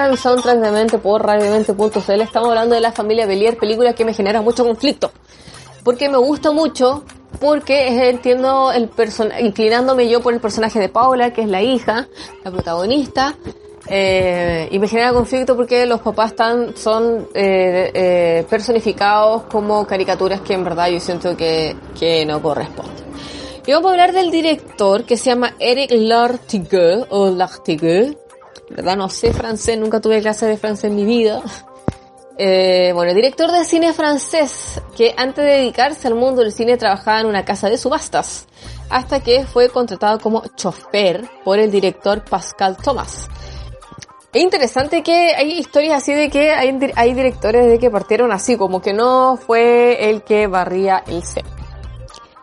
Acá 0.00 0.10
en 0.10 0.16
Soundtrack 0.16 0.58
de 0.58 0.70
Mente 0.70 0.98
por 0.98 1.24
radiomente.cl. 1.24 2.20
Estamos 2.20 2.48
hablando 2.48 2.74
de 2.74 2.80
la 2.80 2.92
familia 2.92 3.26
Belier, 3.26 3.56
película 3.56 3.92
que 3.92 4.04
me 4.04 4.14
genera 4.14 4.40
mucho 4.40 4.64
conflicto. 4.64 5.10
Porque 5.84 6.08
me 6.08 6.18
gusta 6.18 6.52
mucho, 6.52 7.04
porque 7.40 8.08
entiendo 8.08 8.72
el 8.72 8.88
personaje, 8.88 9.42
inclinándome 9.42 10.08
yo 10.08 10.20
por 10.20 10.34
el 10.34 10.40
personaje 10.40 10.78
de 10.78 10.88
Paula, 10.88 11.32
que 11.32 11.42
es 11.42 11.48
la 11.48 11.62
hija, 11.62 12.08
la 12.44 12.50
protagonista, 12.50 13.34
eh, 13.88 14.68
y 14.70 14.78
me 14.78 14.88
genera 14.88 15.12
conflicto 15.12 15.56
porque 15.56 15.86
los 15.86 16.00
papás 16.00 16.30
están, 16.30 16.76
son 16.76 17.28
eh, 17.34 17.90
eh, 17.94 18.46
personificados 18.48 19.44
como 19.44 19.86
caricaturas 19.86 20.40
que 20.42 20.54
en 20.54 20.64
verdad 20.64 20.88
yo 20.88 21.00
siento 21.00 21.36
que, 21.36 21.76
que 21.98 22.24
no 22.26 22.40
corresponden. 22.40 23.10
Y 23.66 23.72
vamos 23.72 23.88
a 23.88 23.92
hablar 23.92 24.12
del 24.12 24.30
director 24.30 25.04
que 25.04 25.16
se 25.16 25.30
llama 25.30 25.54
Eric 25.58 25.90
Lartigue 25.92 27.04
o 27.10 27.30
Lartigue. 27.30 28.16
¿Verdad? 28.70 28.96
No 28.96 29.08
sé 29.08 29.32
francés, 29.32 29.76
nunca 29.76 30.00
tuve 30.00 30.20
clase 30.20 30.46
de 30.46 30.56
francés 30.56 30.84
en 30.84 30.96
mi 30.96 31.04
vida. 31.04 31.42
Eh, 32.38 32.92
bueno, 32.94 33.12
director 33.12 33.50
de 33.50 33.64
cine 33.64 33.92
francés 33.92 34.80
que 34.96 35.12
antes 35.16 35.44
de 35.44 35.50
dedicarse 35.50 36.08
al 36.08 36.14
mundo 36.14 36.40
del 36.40 36.52
cine 36.52 36.78
trabajaba 36.78 37.20
en 37.20 37.26
una 37.26 37.44
casa 37.44 37.68
de 37.68 37.76
subastas, 37.76 38.46
hasta 38.88 39.20
que 39.20 39.44
fue 39.44 39.68
contratado 39.68 40.18
como 40.20 40.42
chofer 40.56 41.28
por 41.44 41.58
el 41.58 41.70
director 41.70 42.24
Pascal 42.24 42.78
Thomas. 42.78 43.28
Es 44.32 44.42
interesante 44.42 45.02
que 45.02 45.34
hay 45.34 45.58
historias 45.58 45.98
así 45.98 46.14
de 46.14 46.30
que 46.30 46.52
hay, 46.52 46.78
hay 46.94 47.14
directores 47.14 47.66
de 47.66 47.78
que 47.78 47.90
partieron 47.90 48.30
así, 48.32 48.56
como 48.56 48.80
que 48.80 48.92
no 48.92 49.36
fue 49.36 50.08
el 50.08 50.22
que 50.22 50.46
barría 50.46 51.02
el 51.08 51.24
set. 51.24 51.44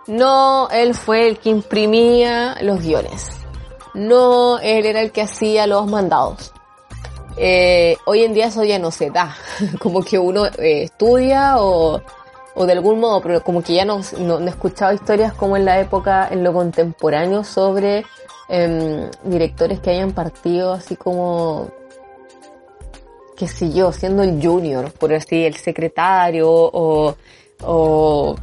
No, 0.05 0.69
él 0.69 0.93
fue 0.95 1.27
el 1.27 1.39
que 1.39 1.49
imprimía 1.49 2.57
los 2.61 2.81
guiones. 2.81 3.36
No, 3.97 4.59
él 4.59 4.85
era 4.85 5.01
el 5.01 5.11
que 5.11 5.23
hacía 5.23 5.65
los 5.65 5.87
mandados. 5.87 6.53
Eh, 7.35 7.97
hoy 8.05 8.23
en 8.23 8.33
día 8.33 8.45
eso 8.45 8.63
ya 8.63 8.77
no 8.77 8.91
se 8.91 9.09
da. 9.09 9.35
como 9.79 10.03
que 10.03 10.19
uno 10.19 10.45
eh, 10.45 10.83
estudia 10.83 11.57
o, 11.57 11.99
o 12.53 12.65
de 12.67 12.73
algún 12.73 12.99
modo, 12.99 13.21
pero 13.21 13.43
como 13.43 13.63
que 13.63 13.73
ya 13.73 13.85
no, 13.85 14.01
no, 14.19 14.39
he 14.39 14.49
escuchado 14.49 14.93
historias 14.93 15.33
como 15.33 15.57
en 15.57 15.65
la 15.65 15.79
época, 15.79 16.27
en 16.29 16.43
lo 16.43 16.53
contemporáneo, 16.53 17.43
sobre 17.43 18.05
eh, 18.49 19.09
directores 19.23 19.79
que 19.79 19.89
hayan 19.89 20.11
partido 20.11 20.73
así 20.73 20.95
como, 20.95 21.69
qué 23.35 23.47
sé 23.47 23.71
yo, 23.71 23.91
siendo 23.91 24.21
el 24.21 24.39
junior, 24.39 24.91
por 24.91 25.11
así, 25.11 25.43
el 25.43 25.55
secretario 25.55 26.47
o, 26.51 27.15
o, 27.63 28.35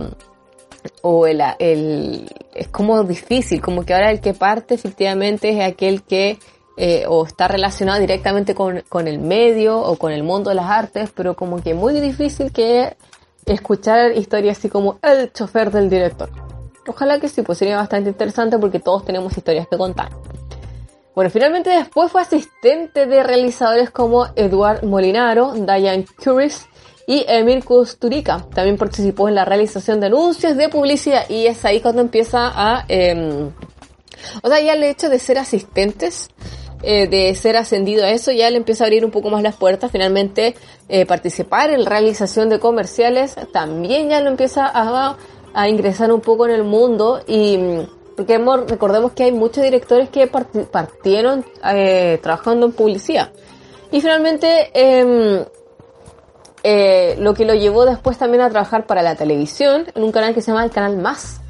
o 1.02 1.26
el, 1.26 1.42
el, 1.58 2.30
es 2.54 2.68
como 2.68 3.02
difícil, 3.04 3.60
como 3.60 3.84
que 3.84 3.94
ahora 3.94 4.10
el 4.10 4.20
que 4.20 4.34
parte 4.34 4.74
efectivamente 4.74 5.50
es 5.50 5.64
aquel 5.64 6.02
que 6.02 6.38
eh, 6.76 7.04
o 7.08 7.24
está 7.24 7.46
relacionado 7.46 8.00
directamente 8.00 8.54
con, 8.54 8.82
con, 8.88 9.06
el 9.06 9.18
medio 9.18 9.78
o 9.78 9.96
con 9.96 10.12
el 10.12 10.22
mundo 10.22 10.50
de 10.50 10.56
las 10.56 10.68
artes, 10.68 11.10
pero 11.14 11.36
como 11.36 11.62
que 11.62 11.72
muy 11.72 12.00
difícil 12.00 12.52
que 12.52 12.96
escuchar 13.46 14.12
historias 14.16 14.58
así 14.58 14.68
como 14.68 14.98
el 15.02 15.32
chofer 15.32 15.70
del 15.70 15.88
director. 15.88 16.30
Ojalá 16.86 17.20
que 17.20 17.28
sí, 17.28 17.42
pues 17.42 17.58
sería 17.58 17.76
bastante 17.76 18.10
interesante 18.10 18.58
porque 18.58 18.80
todos 18.80 19.04
tenemos 19.04 19.36
historias 19.36 19.68
que 19.68 19.78
contar. 19.78 20.10
Bueno, 21.14 21.30
finalmente 21.30 21.70
después 21.70 22.10
fue 22.10 22.22
asistente 22.22 23.06
de 23.06 23.22
realizadores 23.22 23.90
como 23.90 24.26
Eduard 24.34 24.84
Molinaro, 24.84 25.52
Diane 25.52 26.06
Curis 26.22 26.66
y 27.06 27.24
Emir 27.28 27.64
Kusturica. 27.64 28.46
También 28.54 28.76
participó 28.76 29.28
en 29.28 29.34
la 29.34 29.44
realización 29.44 30.00
de 30.00 30.06
anuncios 30.06 30.56
de 30.56 30.68
publicidad 30.68 31.28
y 31.28 31.46
es 31.46 31.64
ahí 31.64 31.80
cuando 31.80 32.02
empieza 32.02 32.50
a... 32.54 32.84
Eh, 32.88 33.50
o 34.42 34.48
sea, 34.48 34.60
ya 34.60 34.72
el 34.72 34.82
hecho 34.84 35.08
de 35.08 35.18
ser 35.18 35.38
asistentes 35.38 36.30
eh, 36.82 37.06
de 37.08 37.34
ser 37.34 37.56
ascendido 37.56 38.04
a 38.04 38.10
eso, 38.10 38.30
ya 38.30 38.50
le 38.50 38.58
empieza 38.58 38.84
a 38.84 38.86
abrir 38.86 39.04
un 39.04 39.10
poco 39.10 39.30
más 39.30 39.42
las 39.42 39.56
puertas. 39.56 39.90
Finalmente, 39.90 40.54
eh, 40.88 41.06
participar 41.06 41.70
en 41.70 41.86
realización 41.86 42.50
de 42.50 42.58
comerciales 42.58 43.36
también 43.52 44.10
ya 44.10 44.20
lo 44.20 44.28
empieza 44.28 44.66
a, 44.66 45.16
a 45.54 45.68
ingresar 45.68 46.12
un 46.12 46.20
poco 46.20 46.46
en 46.46 46.52
el 46.52 46.64
mundo 46.64 47.22
y 47.26 47.58
porque 48.16 48.38
recordemos 48.38 49.12
que 49.12 49.24
hay 49.24 49.32
muchos 49.32 49.64
directores 49.64 50.08
que 50.08 50.26
partieron 50.26 51.44
eh, 51.64 52.18
trabajando 52.22 52.66
en 52.66 52.72
publicidad. 52.72 53.32
Y 53.90 54.00
finalmente, 54.00 54.70
em, 54.74 55.44
eh, 56.64 57.14
lo 57.18 57.34
que 57.34 57.44
lo 57.44 57.54
llevó 57.54 57.84
después 57.84 58.18
también 58.18 58.42
a 58.42 58.50
trabajar 58.50 58.86
para 58.86 59.02
la 59.02 59.14
televisión, 59.14 59.86
en 59.94 60.02
un 60.02 60.10
canal 60.10 60.34
que 60.34 60.40
se 60.40 60.50
llama 60.50 60.64
el 60.64 60.70
Canal 60.70 60.96
Más, 60.96 61.40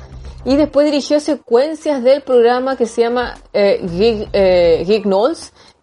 y 0.45 0.57
después 0.57 0.85
dirigió 0.85 1.21
secuencias 1.21 2.03
del 2.03 2.23
programa 2.23 2.77
que 2.77 2.87
se 2.87 3.03
llama 3.03 3.39
eh, 3.53 3.81
Gig, 3.89 4.29
eh, 4.33 4.85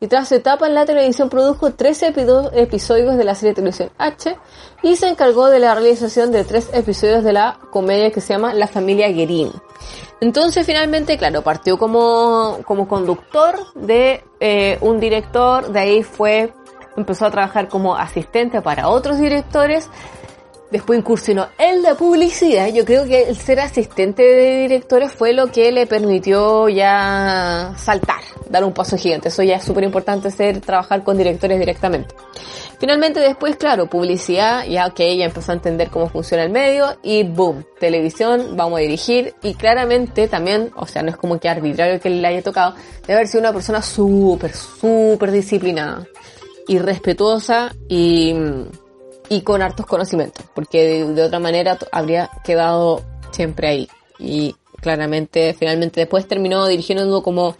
y 0.04 0.08
tras 0.08 0.30
su 0.30 0.36
etapa 0.36 0.68
en 0.68 0.74
la 0.74 0.86
televisión 0.86 1.30
produjo 1.30 1.74
13 1.74 2.14
episodios 2.54 3.18
de 3.18 3.24
la 3.24 3.36
serie 3.36 3.52
de 3.52 3.56
televisión 3.56 3.92
H 4.00 4.36
y 4.82 4.96
se 4.96 5.08
encargó 5.08 5.48
de 5.50 5.60
la 5.60 5.76
realización 5.76 6.32
de 6.32 6.44
tres 6.44 6.70
episodios 6.74 7.24
de 7.24 7.34
la 7.34 7.60
comedia 7.72 8.12
que 8.12 8.20
se 8.20 8.34
llama 8.34 8.54
La 8.56 8.68
familia 8.68 9.10
Guerin. 9.10 9.52
Entonces 10.20 10.66
finalmente, 10.66 11.20
claro, 11.20 11.44
partió 11.44 11.78
como, 11.78 12.60
como 12.66 12.88
conductor 12.88 13.56
de 13.76 14.24
eh, 14.40 14.80
un 14.82 15.00
director, 15.00 15.72
de 15.72 15.80
ahí 15.80 16.04
fue, 16.04 16.52
empezó 16.98 17.26
a 17.26 17.32
trabajar 17.32 17.68
como 17.68 17.96
asistente 17.96 18.62
para 18.62 18.88
otros 18.88 19.20
directores, 19.20 19.89
Después 20.72 21.00
incursionó 21.00 21.50
en 21.58 21.84
la 21.84 21.96
publicidad. 21.96 22.70
Yo 22.70 22.86
creo 22.86 23.04
que 23.04 23.24
el 23.24 23.36
ser 23.36 23.60
asistente 23.60 24.24
de 24.24 24.62
directores 24.62 25.12
fue 25.12 25.34
lo 25.34 25.52
que 25.52 25.70
le 25.70 25.86
permitió 25.86 26.70
ya 26.70 27.74
saltar, 27.78 28.22
dar 28.50 28.64
un 28.64 28.74
paso 28.74 28.96
gigante. 28.98 29.28
Eso 29.28 29.44
ya 29.44 29.58
es 29.58 29.66
súper 29.66 29.84
importante 29.84 30.32
ser, 30.32 30.62
trabajar 30.62 31.04
con 31.04 31.18
directores 31.18 31.60
directamente. 31.60 32.16
Finalmente 32.80 33.20
después, 33.20 33.58
claro, 33.58 33.88
publicidad, 33.88 34.66
ya 34.66 34.89
que 34.92 35.12
ella 35.12 35.26
empezó 35.26 35.52
a 35.52 35.56
entender 35.56 35.89
cómo 35.89 36.08
funciona 36.08 36.44
el 36.44 36.52
medio 36.52 36.98
y 37.04 37.24
boom, 37.24 37.66
televisión, 37.80 38.56
vamos 38.56 38.80
a 38.80 38.82
dirigir 38.82 39.36
y 39.44 39.54
claramente 39.56 40.30
también, 40.30 40.72
o 40.76 40.88
sea, 40.88 41.04
no 41.04 41.10
es 41.10 41.18
como 41.18 41.38
que 41.38 41.50
arbitrario 41.50 42.00
que 42.00 42.10
le 42.10 42.26
haya 42.26 42.42
tocado, 42.42 42.76
debe 43.02 43.16
haber 43.16 43.28
sido 43.28 43.42
una 43.42 43.54
persona 43.54 43.82
súper, 43.84 44.54
súper 44.54 45.32
disciplinada 45.32 46.08
respetuosa 46.80 47.76
y 47.88 48.36
y 49.32 49.43
con 49.43 49.61
hartos 49.61 49.86
conocimientos, 49.86 50.43
porque 50.53 51.05
de, 51.05 51.24
otra 51.24 51.39
manera 51.39 51.80
habría 51.93 52.30
quedado 52.43 53.01
siempre 53.32 53.69
ahí. 53.69 53.89
Y 54.19 54.57
claramente, 54.82 55.55
finalmente 55.57 56.01
después 56.01 56.28
terminó 56.28 56.67
dirigiendo 56.67 57.24
como 57.24 57.55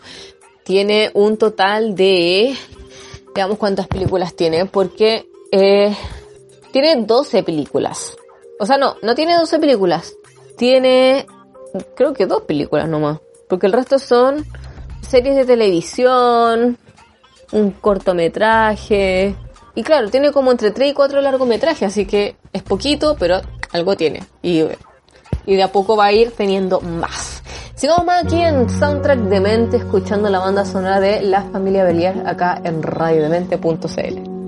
tiene 0.66 1.12
un 1.14 1.38
total 1.38 1.96
de, 1.96 2.54
veamos 3.34 3.58
cuántas 3.58 3.88
películas 3.88 4.34
tiene, 4.34 4.66
porque 4.66 5.30
eh, 5.50 5.96
tiene 6.74 7.06
12 7.06 7.42
películas. 7.44 8.18
O 8.60 8.66
sea, 8.66 8.78
no, 8.78 8.98
no 9.02 9.16
tiene 9.16 9.38
12 9.38 9.58
películas, 9.60 10.14
tiene 10.58 11.26
creo 11.96 12.12
que 12.12 12.26
dos 12.26 12.42
películas 12.42 12.90
nomás, 12.90 13.22
porque 13.48 13.68
el 13.68 13.72
resto 13.72 13.98
son 13.98 14.46
series 15.00 15.38
de 15.38 15.46
televisión, 15.46 16.78
un 17.52 17.72
cortometraje, 17.72 19.36
y 19.74 19.84
claro, 19.84 20.10
tiene 20.10 20.32
como 20.32 20.52
entre 20.52 20.72
3 20.72 20.92
y 20.92 20.94
4 20.94 21.22
largometrajes, 21.22 21.88
así 21.88 22.06
que 22.06 22.36
es 22.52 22.64
poquito, 22.64 23.16
pero 23.18 23.42
algo 23.72 23.96
tiene. 23.96 24.24
Y, 24.42 24.64
y 25.46 25.56
de 25.56 25.64
a 25.64 25.72
poco 25.72 25.96
va 25.96 26.06
a 26.06 26.12
ir 26.12 26.32
teniendo 26.32 26.82
más. 26.82 27.42
Sigamos 27.76 28.06
más 28.06 28.26
aquí 28.26 28.40
en 28.40 28.70
Soundtrack 28.70 29.20
de 29.20 29.40
Mente, 29.40 29.78
escuchando 29.78 30.30
la 30.30 30.40
banda 30.40 30.66
sonora 30.66 31.00
de 31.00 31.22
La 31.22 31.44
Familia 31.44 31.84
Belier 31.84 32.28
acá 32.28 32.62
en 32.64 32.84
radiodemente.cl. 32.84 34.41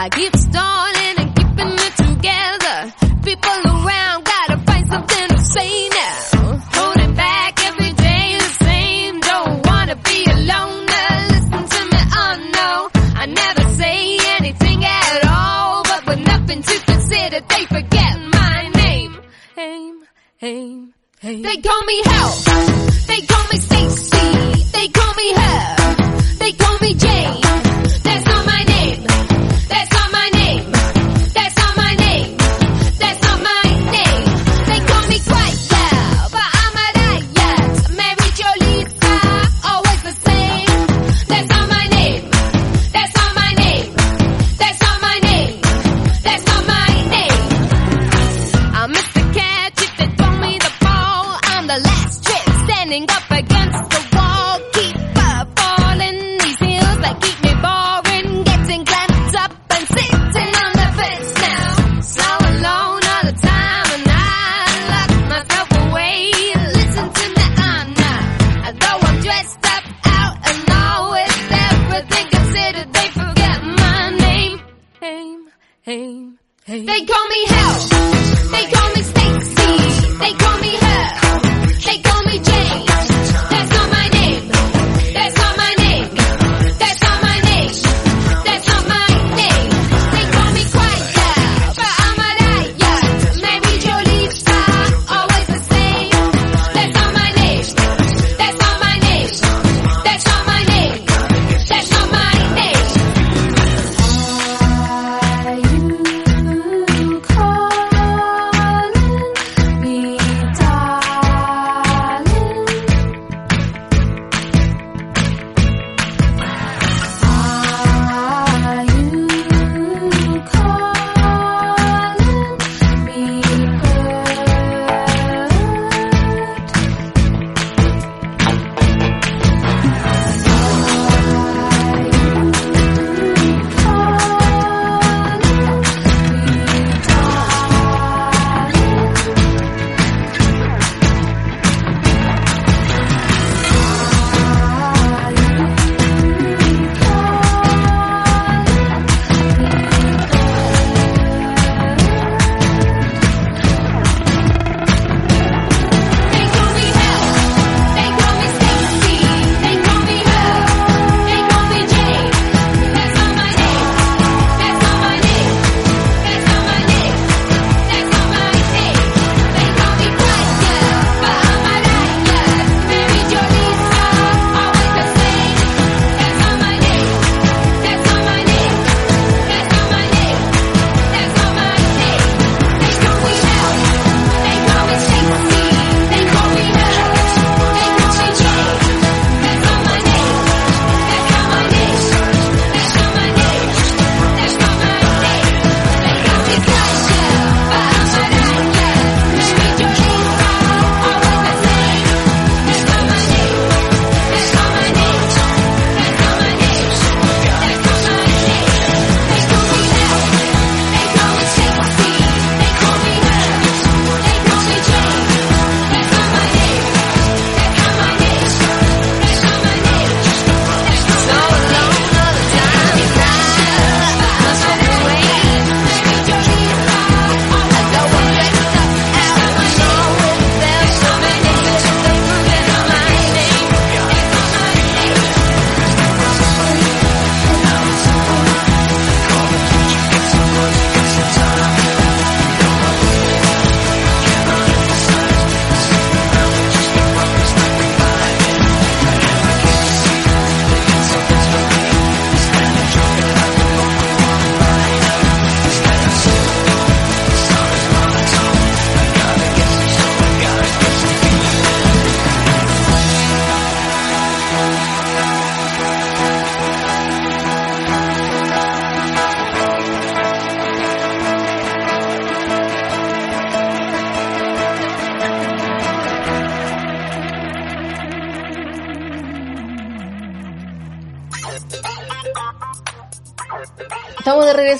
I 0.00 0.08
keep 0.10 0.36
stalling 0.36 1.14
and 1.18 1.34
keeping 1.34 1.72
it 1.86 1.94
together. 2.06 2.76
People 3.24 3.60
around 3.66 4.24
gotta 4.24 4.58
find 4.58 4.86
something 4.86 5.28
to 5.28 5.38
say 5.38 5.88
now. 5.88 6.62
Holding 6.78 7.14
back 7.16 7.58
every 7.66 7.92
day 7.94 8.36
the 8.38 8.50
same. 8.64 9.18
Don't 9.18 9.66
wanna 9.66 9.96
be 9.96 10.24
a 10.30 10.36
loner. 10.52 11.10
Listen 11.34 11.62
to 11.74 11.80
me, 11.92 12.00
oh 12.14 12.34
no. 12.58 12.90
I 13.22 13.26
never 13.26 13.64
say 13.74 14.18
anything 14.38 14.84
at 14.84 15.26
all, 15.26 15.82
but 15.82 16.06
with 16.06 16.20
nothing 16.24 16.62
to 16.62 16.74
consider, 16.92 17.40
they 17.40 17.64
forget 17.66 18.14
my 18.38 18.70
name. 18.76 19.20
Aim, 19.56 20.04
aim, 20.42 20.94
aim. 21.24 21.42
They 21.42 21.56
call 21.56 21.82
me 21.86 22.02
help. 22.04 22.67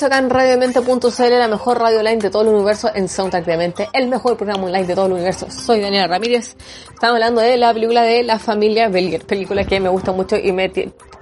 Acá 0.02 0.18
en 0.18 0.30
radiomente.cl, 0.30 1.30
la 1.30 1.48
mejor 1.48 1.80
radio 1.80 1.98
online 1.98 2.18
de 2.18 2.30
todo 2.30 2.42
el 2.42 2.48
universo 2.48 2.88
en 2.94 3.08
Soundtrack 3.08 3.88
el 3.92 4.06
mejor 4.06 4.36
programa 4.36 4.66
online 4.66 4.86
de 4.86 4.94
todo 4.94 5.06
el 5.06 5.12
universo. 5.12 5.50
Soy 5.50 5.80
Daniela 5.80 6.06
Ramírez. 6.06 6.56
Estamos 6.92 7.14
hablando 7.14 7.40
de 7.40 7.56
la 7.56 7.74
película 7.74 8.02
de 8.02 8.22
La 8.22 8.38
familia 8.38 8.88
Bellier, 8.88 9.24
película 9.26 9.64
que 9.64 9.80
me 9.80 9.88
gusta 9.88 10.12
mucho 10.12 10.36
y 10.36 10.52
me 10.52 10.70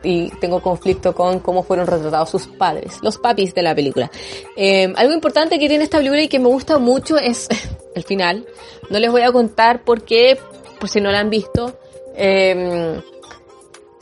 y 0.03 0.29
tengo 0.41 0.61
conflicto 0.61 1.15
con 1.15 1.41
cómo 1.41 1.63
fueron 1.63 1.87
retratados 1.87 2.29
sus 2.29 2.49
padres, 2.49 2.99
los 3.01 3.17
papis 3.17 3.55
de 3.55 3.63
la 3.63 3.75
película. 3.75 4.11
Em, 4.57 4.93
algo 4.97 5.15
importante 5.15 5.59
que 5.59 5.69
tiene 5.69 5.85
esta 5.85 5.97
película 5.97 6.21
y 6.21 6.29
que 6.29 6.39
me 6.39 6.49
gusta 6.49 6.79
mucho 6.79 7.17
es 7.17 7.49
el 7.95 8.05
final. 8.05 8.47
No 8.91 8.99
les 8.99 9.11
voy 9.11 9.23
a 9.23 9.33
contar 9.33 9.85
por 9.85 10.03
qué, 10.03 10.39
por 10.79 10.91
si 10.91 11.01
no 11.01 11.11
la 11.11 11.21
han 11.21 11.31
visto. 11.31 11.79
Eh, 12.15 13.01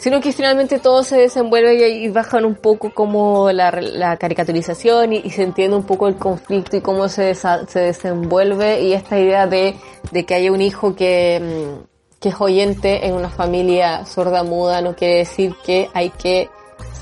sino 0.04 0.20
que 0.20 0.34
finalmente 0.34 0.80
todo 0.80 1.02
se 1.02 1.16
desenvuelve 1.16 1.88
y, 1.88 2.10
bajan 2.10 2.44
un 2.44 2.56
poco 2.56 2.92
como 2.92 3.50
la, 3.52 3.70
la 3.70 4.18
caricaturización 4.18 5.14
y, 5.14 5.22
y 5.24 5.30
se 5.30 5.44
entiende 5.44 5.78
un 5.78 5.84
poco 5.84 6.08
el 6.08 6.16
conflicto 6.16 6.76
y 6.76 6.82
cómo 6.82 7.08
se, 7.08 7.32
desa- 7.32 7.66
se 7.66 7.78
desenvuelve 7.80 8.82
y 8.82 8.92
esta 8.92 9.18
idea 9.18 9.46
de, 9.46 9.76
de 10.10 10.26
que 10.26 10.34
haya 10.34 10.52
un 10.52 10.60
hijo 10.60 10.94
que, 10.94 11.40
mm, 11.40 12.18
que 12.20 12.28
es 12.28 12.34
oyente 12.38 13.06
en 13.06 13.14
una 13.14 13.30
familia 13.30 14.04
sorda 14.04 14.42
muda 14.42 14.82
no 14.82 14.94
quiere 14.94 15.16
decir 15.16 15.54
que 15.64 15.88
hay 15.94 16.10
que 16.10 16.50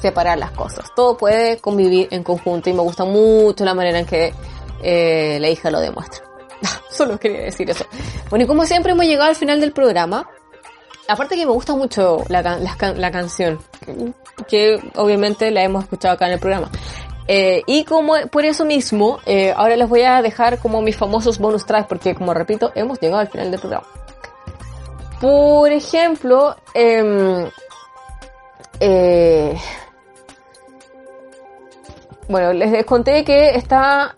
separar 0.01 0.39
las 0.39 0.53
cosas. 0.53 0.85
Todo 0.95 1.17
puede 1.17 1.57
convivir 1.59 2.07
en 2.13 2.23
conjunto 2.23 2.71
y 2.71 2.73
me 2.73 2.83
gusta 2.83 3.05
mucho 3.05 3.65
la 3.65 3.75
manera 3.75 3.99
en 3.99 4.07
que 4.07 4.33
eh, 4.81 5.39
la 5.41 5.49
hija 5.49 5.73
lo 5.73 5.81
demuestra. 5.81 6.23
Solo 6.89 7.19
quería 7.19 7.41
decir 7.41 7.69
eso. 7.69 7.85
Bueno, 8.31 8.45
y 8.45 8.47
como 8.47 8.65
siempre 8.65 8.93
hemos 8.93 9.07
llegado 9.07 9.29
al 9.31 9.35
final 9.35 9.61
del 9.61 9.73
programa. 9.73 10.29
Aparte 11.09 11.35
que 11.37 11.45
me 11.47 11.53
gusta 11.53 11.75
mucho 11.75 12.25
la, 12.29 12.43
la 12.43 12.77
can- 12.77 13.01
la 13.01 13.11
canción, 13.11 13.59
que, 14.49 14.81
obviamente 14.97 15.51
la 15.51 15.63
hemos 15.63 15.85
escuchado 15.85 16.15
acá 16.15 16.27
en 16.27 16.35
el 16.35 16.39
programa. 16.39 16.71
Eh, 17.29 17.63
y 17.67 17.85
como 17.85 18.15
por 18.31 18.45
eso 18.45 18.65
mismo, 18.65 19.19
eh, 19.27 19.53
ahora 19.57 19.77
les 19.77 19.89
voy 19.89 20.03
a 20.03 20.23
dejar 20.23 20.59
como 20.59 20.81
mis 20.83 20.97
famosos 20.97 21.39
bonus 21.39 21.67
tracks, 21.67 21.87
porque 21.89 22.15
como 22.15 22.35
repito, 22.35 22.73
hemos 22.75 22.99
llegado 23.01 23.21
al 23.21 23.29
final 23.29 23.51
del 23.51 23.61
programa. 23.61 23.87
Por 25.21 25.71
ejemplo, 25.71 26.57
em, 26.75 27.49
eh, 28.81 29.57
bueno, 32.29 32.53
les, 32.53 32.85
conté 32.87 33.25
que 33.25 33.51
está 33.57 34.15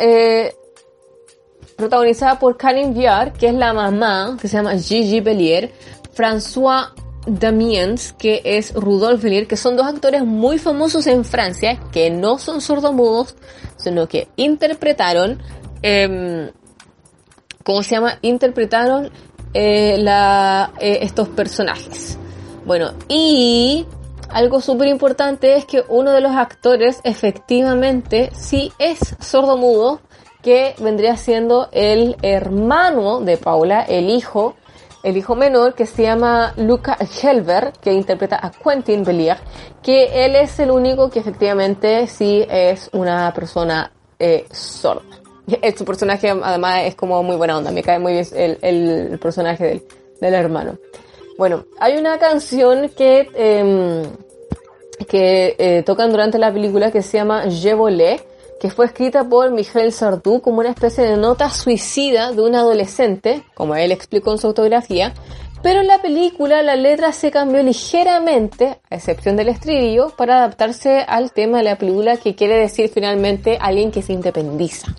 protagonizada 1.76 2.38
por 2.38 2.56
Karin 2.56 2.94
Viard, 2.94 3.32
que 3.32 3.48
es 3.48 3.54
la 3.54 3.72
mamá, 3.72 4.36
que 4.40 4.48
se 4.48 4.56
llama 4.56 4.78
Gigi 4.78 5.20
Bellier, 5.20 5.72
François 6.14 6.92
Damiens, 7.26 8.12
que 8.18 8.42
es 8.44 8.74
Rudolphe 8.74 9.24
Bellier, 9.24 9.46
que 9.46 9.56
son 9.56 9.76
dos 9.76 9.86
actores 9.86 10.24
muy 10.24 10.58
famosos 10.58 11.06
en 11.06 11.24
Francia, 11.24 11.80
que 11.92 12.10
no 12.10 12.38
son 12.38 12.60
sordomudos, 12.60 13.34
sino 13.76 14.06
que 14.06 14.28
interpretaron, 14.36 15.40
em, 15.82 16.50
¿cómo 17.64 17.82
se 17.82 17.94
llama? 17.94 18.18
Interpretaron 18.22 19.10
eh, 19.54 19.96
la, 19.98 20.72
eh, 20.80 20.98
estos 21.02 21.28
personajes. 21.28 22.18
Bueno, 22.66 22.92
y 23.08 23.86
algo 24.30 24.60
súper 24.60 24.88
importante 24.88 25.56
es 25.56 25.64
que 25.64 25.84
uno 25.88 26.10
de 26.10 26.20
los 26.20 26.32
actores 26.32 27.00
efectivamente 27.04 28.30
sí 28.34 28.72
es 28.78 28.98
sordomudo, 29.20 30.00
que 30.42 30.74
vendría 30.78 31.16
siendo 31.16 31.68
el 31.72 32.16
hermano 32.20 33.20
de 33.20 33.36
Paula, 33.36 33.82
el 33.82 34.10
hijo, 34.10 34.56
el 35.04 35.16
hijo 35.16 35.36
menor, 35.36 35.74
que 35.74 35.86
se 35.86 36.02
llama 36.02 36.52
Luca 36.56 36.96
Helver, 37.22 37.72
que 37.80 37.92
interpreta 37.92 38.38
a 38.42 38.50
Quentin 38.50 39.04
Bellier, 39.04 39.36
que 39.82 40.24
él 40.24 40.34
es 40.34 40.58
el 40.58 40.70
único 40.70 41.10
que 41.10 41.20
efectivamente 41.20 42.06
sí 42.08 42.44
es 42.48 42.88
una 42.92 43.32
persona 43.32 43.92
eh, 44.18 44.46
sorda. 44.50 45.02
Su 45.76 45.84
personaje 45.84 46.30
además 46.30 46.82
es 46.84 46.94
como 46.94 47.22
muy 47.22 47.36
buena 47.36 47.58
onda, 47.58 47.70
me 47.70 47.82
cae 47.82 47.98
muy 47.98 48.14
bien 48.14 48.26
el, 48.34 48.58
el- 48.62 49.18
personaje 49.18 49.64
del, 49.64 49.82
del 50.20 50.34
hermano. 50.34 50.78
Bueno, 51.36 51.64
hay 51.80 51.96
una 51.98 52.18
canción 52.18 52.88
que, 52.90 53.28
em, 53.34 54.04
que 55.06 55.54
eh, 55.58 55.82
tocan 55.84 56.10
durante 56.10 56.38
la 56.38 56.52
película 56.52 56.90
que 56.90 57.02
se 57.02 57.18
llama 57.18 57.44
Je 57.50 57.74
volé, 57.74 58.20
que 58.60 58.70
fue 58.70 58.86
escrita 58.86 59.28
por 59.28 59.50
Michel 59.50 59.92
Sardou 59.92 60.40
como 60.40 60.60
una 60.60 60.70
especie 60.70 61.04
de 61.04 61.16
nota 61.16 61.50
suicida 61.50 62.32
de 62.32 62.42
un 62.42 62.54
adolescente, 62.54 63.44
como 63.54 63.74
él 63.74 63.92
explicó 63.92 64.32
en 64.32 64.38
su 64.38 64.46
autografía, 64.46 65.12
pero 65.62 65.80
en 65.80 65.86
la 65.86 66.02
película 66.02 66.62
la 66.62 66.76
letra 66.76 67.12
se 67.12 67.30
cambió 67.30 67.62
ligeramente, 67.62 68.80
a 68.90 68.96
excepción 68.96 69.36
del 69.36 69.48
estribillo, 69.48 70.10
para 70.10 70.36
adaptarse 70.36 71.04
al 71.08 71.32
tema 71.32 71.58
de 71.58 71.64
la 71.64 71.78
película 71.78 72.18
que 72.18 72.34
quiere 72.34 72.58
decir 72.58 72.90
finalmente 72.92 73.56
alguien 73.60 73.90
que 73.90 74.02
se 74.02 74.12
independiza. 74.12 74.94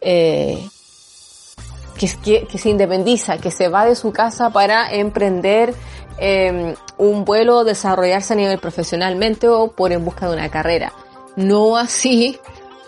Eh, 0.00 0.64
que, 1.98 2.58
se 2.58 2.70
independiza, 2.70 3.38
que 3.38 3.50
se 3.50 3.68
va 3.68 3.84
de 3.84 3.94
su 3.94 4.12
casa 4.12 4.50
para 4.50 4.94
emprender 4.94 5.74
eh, 6.18 6.74
un 6.96 7.24
vuelo, 7.24 7.64
desarrollarse 7.64 8.32
a 8.32 8.36
nivel 8.36 8.58
profesionalmente 8.58 9.48
o 9.48 9.72
por 9.72 9.92
en 9.92 10.04
busca 10.04 10.28
de 10.28 10.34
una 10.34 10.48
carrera. 10.50 10.92
No 11.36 11.76
así 11.76 12.38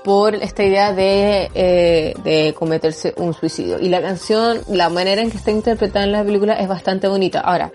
por 0.04 0.34
esta 0.34 0.64
idea 0.64 0.92
de, 0.92 1.50
eh, 1.54 2.14
de 2.24 2.54
cometerse 2.54 3.14
un 3.16 3.34
suicidio. 3.34 3.78
Y 3.78 3.88
la 3.88 4.02
canción, 4.02 4.60
la 4.68 4.88
manera 4.88 5.22
en 5.22 5.30
que 5.30 5.36
está 5.36 5.50
interpretada 5.50 6.04
en 6.04 6.12
la 6.12 6.24
película 6.24 6.54
es 6.54 6.68
bastante 6.68 7.08
bonita. 7.08 7.40
Ahora, 7.40 7.70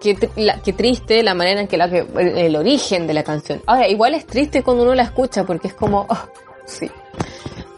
qué, 0.00 0.16
qué 0.64 0.72
triste 0.72 1.22
la 1.22 1.34
manera 1.34 1.60
en 1.60 1.68
que 1.68 1.76
la 1.76 1.90
que 1.90 2.06
el, 2.16 2.38
el 2.38 2.56
origen 2.56 3.06
de 3.06 3.14
la 3.14 3.22
canción. 3.24 3.62
Ahora, 3.66 3.88
igual 3.88 4.14
es 4.14 4.26
triste 4.26 4.62
cuando 4.62 4.84
uno 4.84 4.94
la 4.94 5.02
escucha 5.02 5.44
porque 5.44 5.68
es 5.68 5.74
como, 5.74 6.06
oh, 6.08 6.28
sí. 6.64 6.90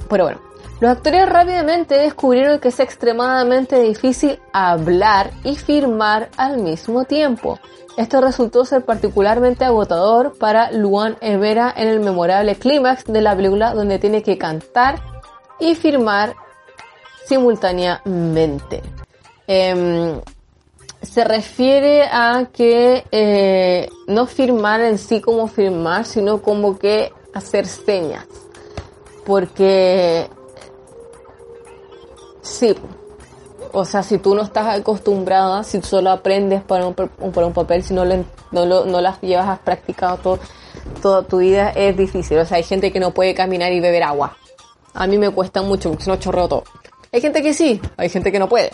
Pero 0.08 0.24
bueno, 0.24 0.40
los 0.80 0.92
actores 0.92 1.28
rápidamente 1.28 1.94
descubrieron 1.94 2.58
que 2.58 2.68
es 2.68 2.80
extremadamente 2.80 3.78
difícil 3.80 4.38
hablar 4.52 5.30
y 5.44 5.56
firmar 5.56 6.30
al 6.38 6.56
mismo 6.56 7.04
tiempo. 7.04 7.58
Esto 7.96 8.20
resultó 8.20 8.64
ser 8.64 8.84
particularmente 8.84 9.64
agotador 9.64 10.38
para 10.38 10.70
Luan 10.72 11.16
Evera 11.20 11.72
en 11.76 11.88
el 11.88 12.00
memorable 12.00 12.54
clímax 12.54 13.04
de 13.04 13.20
la 13.20 13.36
película 13.36 13.74
donde 13.74 13.98
tiene 13.98 14.22
que 14.22 14.38
cantar 14.38 15.00
y 15.58 15.74
firmar 15.74 16.34
simultáneamente. 17.26 18.82
Em, 19.46 20.20
se 21.02 21.24
refiere 21.24 22.04
a 22.04 22.48
que 22.52 23.04
eh, 23.10 23.88
no 24.06 24.26
firmar 24.26 24.80
en 24.80 24.98
sí 24.98 25.20
como 25.20 25.48
firmar, 25.48 26.04
sino 26.04 26.42
como 26.42 26.78
que 26.78 27.12
hacer 27.34 27.66
señas. 27.66 28.26
Porque 29.24 30.28
sí, 32.42 32.74
o 33.72 33.84
sea, 33.84 34.02
si 34.02 34.18
tú 34.18 34.34
no 34.34 34.42
estás 34.42 34.78
acostumbrada, 34.78 35.64
si 35.64 35.78
tú 35.78 35.86
solo 35.86 36.10
aprendes 36.10 36.62
para 36.62 36.86
un, 36.86 36.94
por 36.94 37.44
un 37.44 37.52
papel, 37.52 37.82
si 37.82 37.94
no, 37.94 38.04
lo, 38.04 38.24
no, 38.50 38.66
lo, 38.66 38.84
no 38.84 39.00
las 39.00 39.20
llevas, 39.20 39.48
has 39.48 39.58
practicado 39.60 40.16
todo, 40.18 40.38
toda 41.02 41.22
tu 41.22 41.38
vida, 41.38 41.70
es 41.70 41.96
difícil. 41.96 42.38
O 42.38 42.44
sea, 42.44 42.56
hay 42.58 42.62
gente 42.62 42.92
que 42.92 43.00
no 43.00 43.12
puede 43.12 43.34
caminar 43.34 43.72
y 43.72 43.80
beber 43.80 44.02
agua. 44.02 44.36
A 44.94 45.06
mí 45.06 45.18
me 45.18 45.30
cuesta 45.30 45.62
mucho 45.62 45.90
porque 45.90 46.04
si 46.04 46.10
no 46.10 46.16
chorreo 46.16 46.48
todo. 46.48 46.64
Hay 47.12 47.20
gente 47.20 47.42
que 47.42 47.54
sí, 47.54 47.80
hay 47.96 48.08
gente 48.08 48.30
que 48.32 48.38
no 48.38 48.48
puede. 48.48 48.70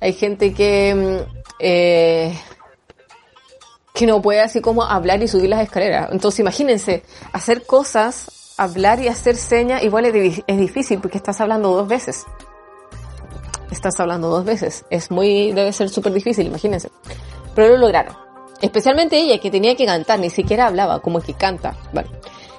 Hay 0.00 0.12
gente 0.12 0.52
que, 0.52 0.94
mm, 0.94 1.44
eh, 1.58 2.38
que 3.94 4.06
no 4.06 4.20
puede 4.20 4.40
así 4.40 4.60
como 4.60 4.82
hablar 4.82 5.22
y 5.22 5.28
subir 5.28 5.50
las 5.50 5.62
escaleras. 5.62 6.10
Entonces 6.12 6.40
imagínense, 6.40 7.02
hacer 7.32 7.64
cosas, 7.64 8.54
hablar 8.58 9.00
y 9.00 9.08
hacer 9.08 9.36
señas, 9.36 9.82
igual 9.82 10.06
es 10.06 10.58
difícil 10.58 11.00
porque 11.00 11.18
estás 11.18 11.40
hablando 11.40 11.70
dos 11.70 11.88
veces. 11.88 12.26
Estás 13.70 13.98
hablando 13.98 14.28
dos 14.28 14.44
veces. 14.44 14.84
Es 14.90 15.10
muy, 15.10 15.52
debe 15.52 15.72
ser 15.72 15.88
súper 15.88 16.12
difícil, 16.12 16.46
imagínense. 16.46 16.90
Pero 17.54 17.68
lo 17.70 17.78
lograron. 17.78 18.16
Especialmente 18.60 19.18
ella, 19.18 19.38
que 19.38 19.50
tenía 19.50 19.76
que 19.76 19.86
cantar, 19.86 20.18
ni 20.18 20.30
siquiera 20.30 20.66
hablaba, 20.66 21.00
como 21.00 21.20
que 21.20 21.34
canta. 21.34 21.76
Bueno. 21.92 22.10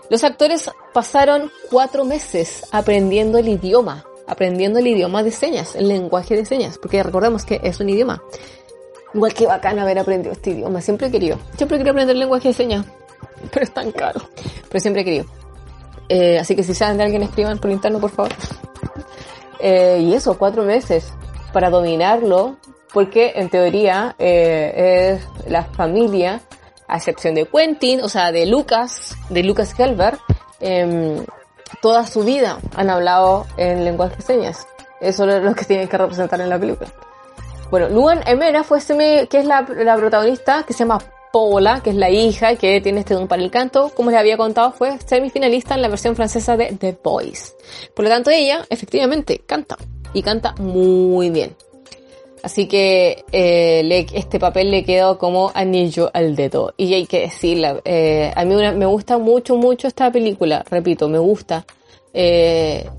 Los 0.10 0.24
actores 0.24 0.72
pasaron 0.94 1.52
cuatro 1.70 2.06
meses 2.06 2.64
aprendiendo 2.72 3.38
el 3.38 3.50
idioma, 3.50 4.06
aprendiendo 4.26 4.80
el 4.80 4.88
idioma 4.88 5.22
de 5.22 5.32
señas, 5.32 5.76
el 5.76 5.90
lenguaje 5.90 6.36
de 6.36 6.46
señas, 6.46 6.78
porque 6.78 7.04
recordemos 7.04 7.44
que 7.44 7.60
es 7.62 7.80
un 7.82 7.90
idioma. 7.90 8.24
Igual 9.14 9.34
que 9.34 9.48
bacán 9.48 9.80
haber 9.80 10.00
aprendido 10.00 10.32
este 10.32 10.52
idioma, 10.52 10.82
siempre 10.82 11.08
he 11.08 11.12
querido, 11.12 11.38
siempre 11.58 11.78
querido 11.78 11.92
aprender 11.92 12.16
el 12.16 12.22
lenguaje 12.22 12.50
de 12.50 12.54
señas, 12.54 12.86
pero 13.52 13.64
es 13.64 13.74
tan 13.74 13.92
caro, 13.92 14.22
pero 14.70 14.80
siempre 14.80 15.02
he 15.02 15.06
querido. 15.06 15.26
Eh, 16.08 16.40
así 16.40 16.56
que 16.56 16.64
si 16.64 16.74
saben 16.74 16.98
de 16.98 17.04
alguien 17.04 17.24
escriban 17.24 17.58
por 17.58 17.70
interno, 17.70 18.00
por 18.00 18.12
favor. 18.12 18.32
Eh, 19.60 20.00
y 20.04 20.14
eso, 20.14 20.38
cuatro 20.38 20.64
meses 20.64 21.14
para 21.54 21.70
dominarlo, 21.70 22.58
porque 22.94 23.34
en 23.36 23.50
teoría 23.50 24.16
eh, 24.20 25.20
es 25.20 25.50
la 25.50 25.64
familia, 25.64 26.42
a 26.88 26.98
excepción 26.98 27.36
de 27.36 27.46
Quentin, 27.46 28.02
o 28.02 28.10
sea, 28.10 28.32
de 28.32 28.46
Lucas, 28.46 29.16
de 29.30 29.44
Lucas 29.44 29.78
Helber, 29.78 30.18
em, 30.60 31.26
toda 31.82 32.08
su 32.08 32.24
vida 32.24 32.60
han 32.76 32.90
hablado 32.90 33.46
en 33.58 33.84
lenguaje 33.84 34.16
de 34.18 34.22
señas. 34.22 34.68
Eso 35.02 35.28
es 35.28 35.44
lo 35.44 35.54
que 35.54 35.66
tienen 35.66 35.88
que 35.88 35.98
representar 35.98 36.40
en 36.42 36.50
la 36.50 36.58
película. 36.58 36.90
Bueno, 37.70 37.90
Luan 37.90 38.22
Emera 38.26 38.64
fue 38.64 38.80
semi, 38.80 39.28
que 39.28 39.40
es 39.40 39.46
la, 39.46 39.62
la 39.62 39.98
protagonista, 39.98 40.64
que 40.64 40.74
se 40.74 40.80
llama 40.80 41.00
Que 41.84 41.92
es 41.92 41.96
la 41.96 42.10
hija 42.10 42.56
que 42.56 42.82
tiene 42.82 43.02
este 43.02 43.14
don 43.14 43.28
para 43.28 43.44
el 43.44 43.52
canto. 43.52 43.92
Como 43.96 44.10
les 44.10 44.20
había 44.20 44.38
contado, 44.38 44.72
fue 44.72 44.98
semifinalista 45.06 45.76
en 45.76 45.84
la 45.84 45.88
versión 45.88 46.16
francesa 46.16 46.58
de 46.58 46.74
The 46.74 46.98
Voice. 47.04 47.54
Por 47.96 48.06
lo 48.06 48.10
tanto, 48.10 48.32
ella 48.32 48.66
efectivamente 48.70 49.44
canta 49.46 49.78
y 50.14 50.24
canta 50.24 50.56
muy 50.60 51.30
bien. 51.30 51.56
Así 52.42 52.68
que 52.68 53.24
eh, 53.32 54.08
este 54.14 54.40
papel 54.40 54.72
le 54.72 54.84
quedó 54.84 55.20
como 55.20 55.52
anillo 55.54 56.10
al 56.12 56.36
dedo. 56.36 56.74
Y 56.76 56.94
hay 56.96 57.06
que 57.06 57.22
decirla, 57.22 57.82
eh, 57.86 58.32
a 58.36 58.44
mí 58.44 58.56
me 58.56 58.86
gusta 58.88 59.20
mucho, 59.20 59.58
mucho 59.58 59.88
esta 59.88 60.12
película. 60.12 60.66
Repito, 60.70 61.08
me 61.08 61.20
gusta. 61.20 61.66
Eh, 62.14 62.90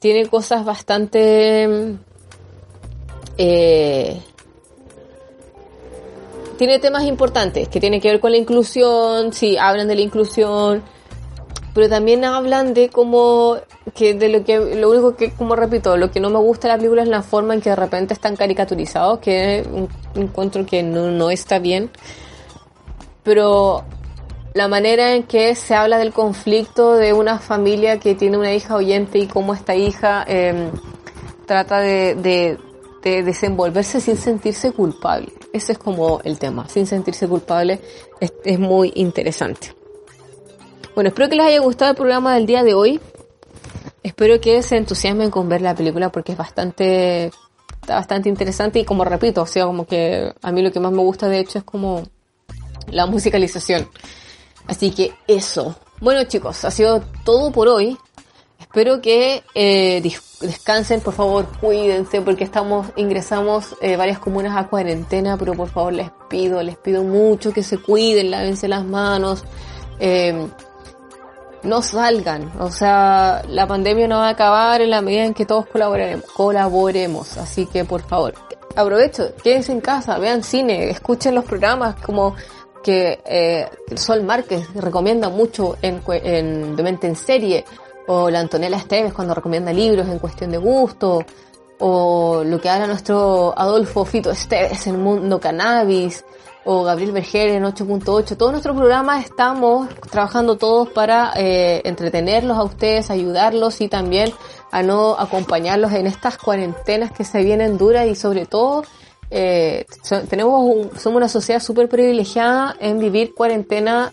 tiene 0.00 0.26
cosas 0.26 0.64
bastante... 0.64 1.96
tiene 6.56 6.78
temas 6.78 7.04
importantes 7.04 7.68
que 7.68 7.80
tienen 7.80 8.00
que 8.00 8.10
ver 8.10 8.20
con 8.20 8.32
la 8.32 8.38
inclusión, 8.38 9.32
sí, 9.32 9.56
hablan 9.56 9.88
de 9.88 9.94
la 9.94 10.00
inclusión, 10.00 10.82
pero 11.74 11.88
también 11.88 12.24
hablan 12.24 12.74
de 12.74 12.88
cómo 12.88 13.56
que 13.94 14.14
de 14.14 14.28
lo 14.28 14.44
que 14.44 14.76
lo 14.76 14.90
único 14.90 15.14
que 15.14 15.30
como 15.32 15.54
repito 15.56 15.96
lo 15.96 16.10
que 16.10 16.20
no 16.20 16.30
me 16.30 16.38
gusta 16.38 16.68
de 16.68 16.74
la 16.74 16.78
película 16.78 17.02
es 17.02 17.08
la 17.08 17.22
forma 17.22 17.54
en 17.54 17.60
que 17.60 17.70
de 17.70 17.76
repente 17.76 18.14
están 18.14 18.34
caricaturizados 18.34 19.20
que 19.20 19.64
encuentro 20.14 20.66
que 20.66 20.82
no, 20.82 21.10
no 21.10 21.30
está 21.30 21.58
bien 21.60 21.90
pero 23.22 23.84
la 24.54 24.68
manera 24.68 25.12
en 25.12 25.24
que 25.24 25.54
se 25.54 25.74
habla 25.74 25.98
del 25.98 26.14
conflicto 26.14 26.94
de 26.94 27.12
una 27.12 27.38
familia 27.38 28.00
que 28.00 28.14
tiene 28.14 28.38
una 28.38 28.54
hija 28.54 28.74
oyente 28.74 29.18
y 29.18 29.26
cómo 29.26 29.52
esta 29.52 29.74
hija 29.74 30.24
eh, 30.26 30.70
trata 31.44 31.80
de, 31.80 32.14
de, 33.02 33.22
desenvolverse 33.22 34.00
sin 34.00 34.16
sentirse 34.16 34.72
culpable. 34.72 35.32
Ese 35.56 35.72
es 35.72 35.78
como 35.78 36.20
el 36.22 36.38
tema, 36.38 36.68
sin 36.68 36.86
sentirse 36.86 37.26
culpable 37.26 37.80
es, 38.20 38.58
muy 38.58 38.92
interesante. 38.94 39.74
Bueno, 40.94 41.08
espero 41.08 41.30
que 41.30 41.36
les 41.36 41.46
haya 41.46 41.60
gustado 41.60 41.92
el 41.92 41.96
programa 41.96 42.34
del 42.34 42.44
día 42.44 42.62
de 42.62 42.74
hoy. 42.74 43.00
Espero 44.02 44.38
que 44.38 44.62
se 44.62 44.76
entusiasmen 44.76 45.30
con 45.30 45.48
ver 45.48 45.62
la 45.62 45.74
película 45.74 46.12
porque 46.12 46.32
es 46.32 46.38
bastante, 46.38 47.30
está 47.80 47.94
bastante 47.94 48.28
interesante 48.28 48.80
y 48.80 48.84
como 48.84 49.02
repito, 49.06 49.40
o 49.40 49.46
sea, 49.46 49.64
como 49.64 49.86
que 49.86 50.30
a 50.42 50.52
mí 50.52 50.60
lo 50.60 50.70
que 50.70 50.78
más 50.78 50.92
me 50.92 51.00
gusta 51.00 51.26
de 51.26 51.38
hecho 51.38 51.56
es 51.56 51.64
como 51.64 52.02
la 52.90 53.06
musicalización. 53.06 53.88
Así 54.66 54.90
que 54.90 55.14
eso. 55.26 55.74
Bueno 56.02 56.22
chicos, 56.24 56.66
ha 56.66 56.70
sido 56.70 57.00
todo 57.24 57.50
por 57.50 57.68
hoy. 57.68 57.96
Espero 58.76 59.00
que 59.00 59.42
eh, 59.54 60.02
descansen, 60.38 61.00
por 61.00 61.14
favor, 61.14 61.46
cuídense 61.62 62.20
porque 62.20 62.44
estamos 62.44 62.88
ingresamos 62.96 63.74
eh, 63.80 63.96
varias 63.96 64.18
comunas 64.18 64.54
a 64.54 64.68
cuarentena, 64.68 65.38
pero 65.38 65.54
por 65.54 65.70
favor 65.70 65.94
les 65.94 66.10
pido, 66.28 66.62
les 66.62 66.76
pido 66.76 67.02
mucho 67.02 67.54
que 67.54 67.62
se 67.62 67.78
cuiden, 67.78 68.30
lávense 68.30 68.68
las 68.68 68.84
manos. 68.84 69.44
Eh, 69.98 70.46
no 71.62 71.80
salgan. 71.80 72.52
O 72.60 72.70
sea, 72.70 73.42
la 73.48 73.66
pandemia 73.66 74.08
no 74.08 74.18
va 74.18 74.26
a 74.26 74.32
acabar 74.32 74.82
en 74.82 74.90
la 74.90 75.00
medida 75.00 75.24
en 75.24 75.32
que 75.32 75.46
todos 75.46 75.64
colaboremos. 75.68 76.30
colaboremos. 76.32 77.38
Así 77.38 77.64
que, 77.64 77.86
por 77.86 78.02
favor, 78.02 78.34
aprovecho, 78.76 79.34
quédense 79.42 79.72
en 79.72 79.80
casa, 79.80 80.18
vean 80.18 80.42
cine, 80.42 80.90
escuchen 80.90 81.34
los 81.34 81.46
programas 81.46 81.94
como 82.02 82.34
que 82.84 83.20
eh, 83.24 83.70
Sol 83.96 84.22
Márquez 84.22 84.68
recomienda 84.74 85.30
mucho 85.30 85.78
en, 85.80 86.02
en 86.08 86.76
De 86.76 86.82
Mente 86.82 87.06
en 87.06 87.16
Serie, 87.16 87.64
o 88.06 88.30
la 88.30 88.40
Antonella 88.40 88.76
Esteves 88.76 89.12
cuando 89.12 89.34
recomienda 89.34 89.72
libros 89.72 90.08
en 90.08 90.18
cuestión 90.18 90.50
de 90.50 90.58
gusto, 90.58 91.24
o 91.78 92.42
lo 92.44 92.60
que 92.60 92.68
habla 92.68 92.86
nuestro 92.86 93.52
Adolfo 93.56 94.04
Fito 94.04 94.30
Esteves 94.30 94.86
en 94.86 95.02
Mundo 95.02 95.40
Cannabis, 95.40 96.24
o 96.68 96.82
Gabriel 96.82 97.12
Berger 97.12 97.50
en 97.50 97.62
8.8. 97.62 98.36
Todos 98.36 98.50
nuestros 98.50 98.76
programas 98.76 99.24
estamos 99.24 99.88
trabajando 100.10 100.56
todos 100.56 100.88
para 100.88 101.32
eh, 101.36 101.80
entretenerlos 101.84 102.58
a 102.58 102.64
ustedes, 102.64 103.08
ayudarlos 103.10 103.80
y 103.80 103.88
también 103.88 104.32
a 104.72 104.82
no 104.82 105.16
acompañarlos 105.16 105.92
en 105.92 106.08
estas 106.08 106.36
cuarentenas 106.36 107.12
que 107.12 107.24
se 107.24 107.42
vienen 107.42 107.78
duras 107.78 108.08
y 108.08 108.16
sobre 108.16 108.46
todo 108.46 108.82
eh, 109.30 109.86
tenemos 110.28 110.60
un, 110.60 110.98
somos 110.98 111.16
una 111.16 111.28
sociedad 111.28 111.60
súper 111.60 111.88
privilegiada 111.88 112.74
en 112.80 112.98
vivir 112.98 113.32
cuarentena 113.32 114.12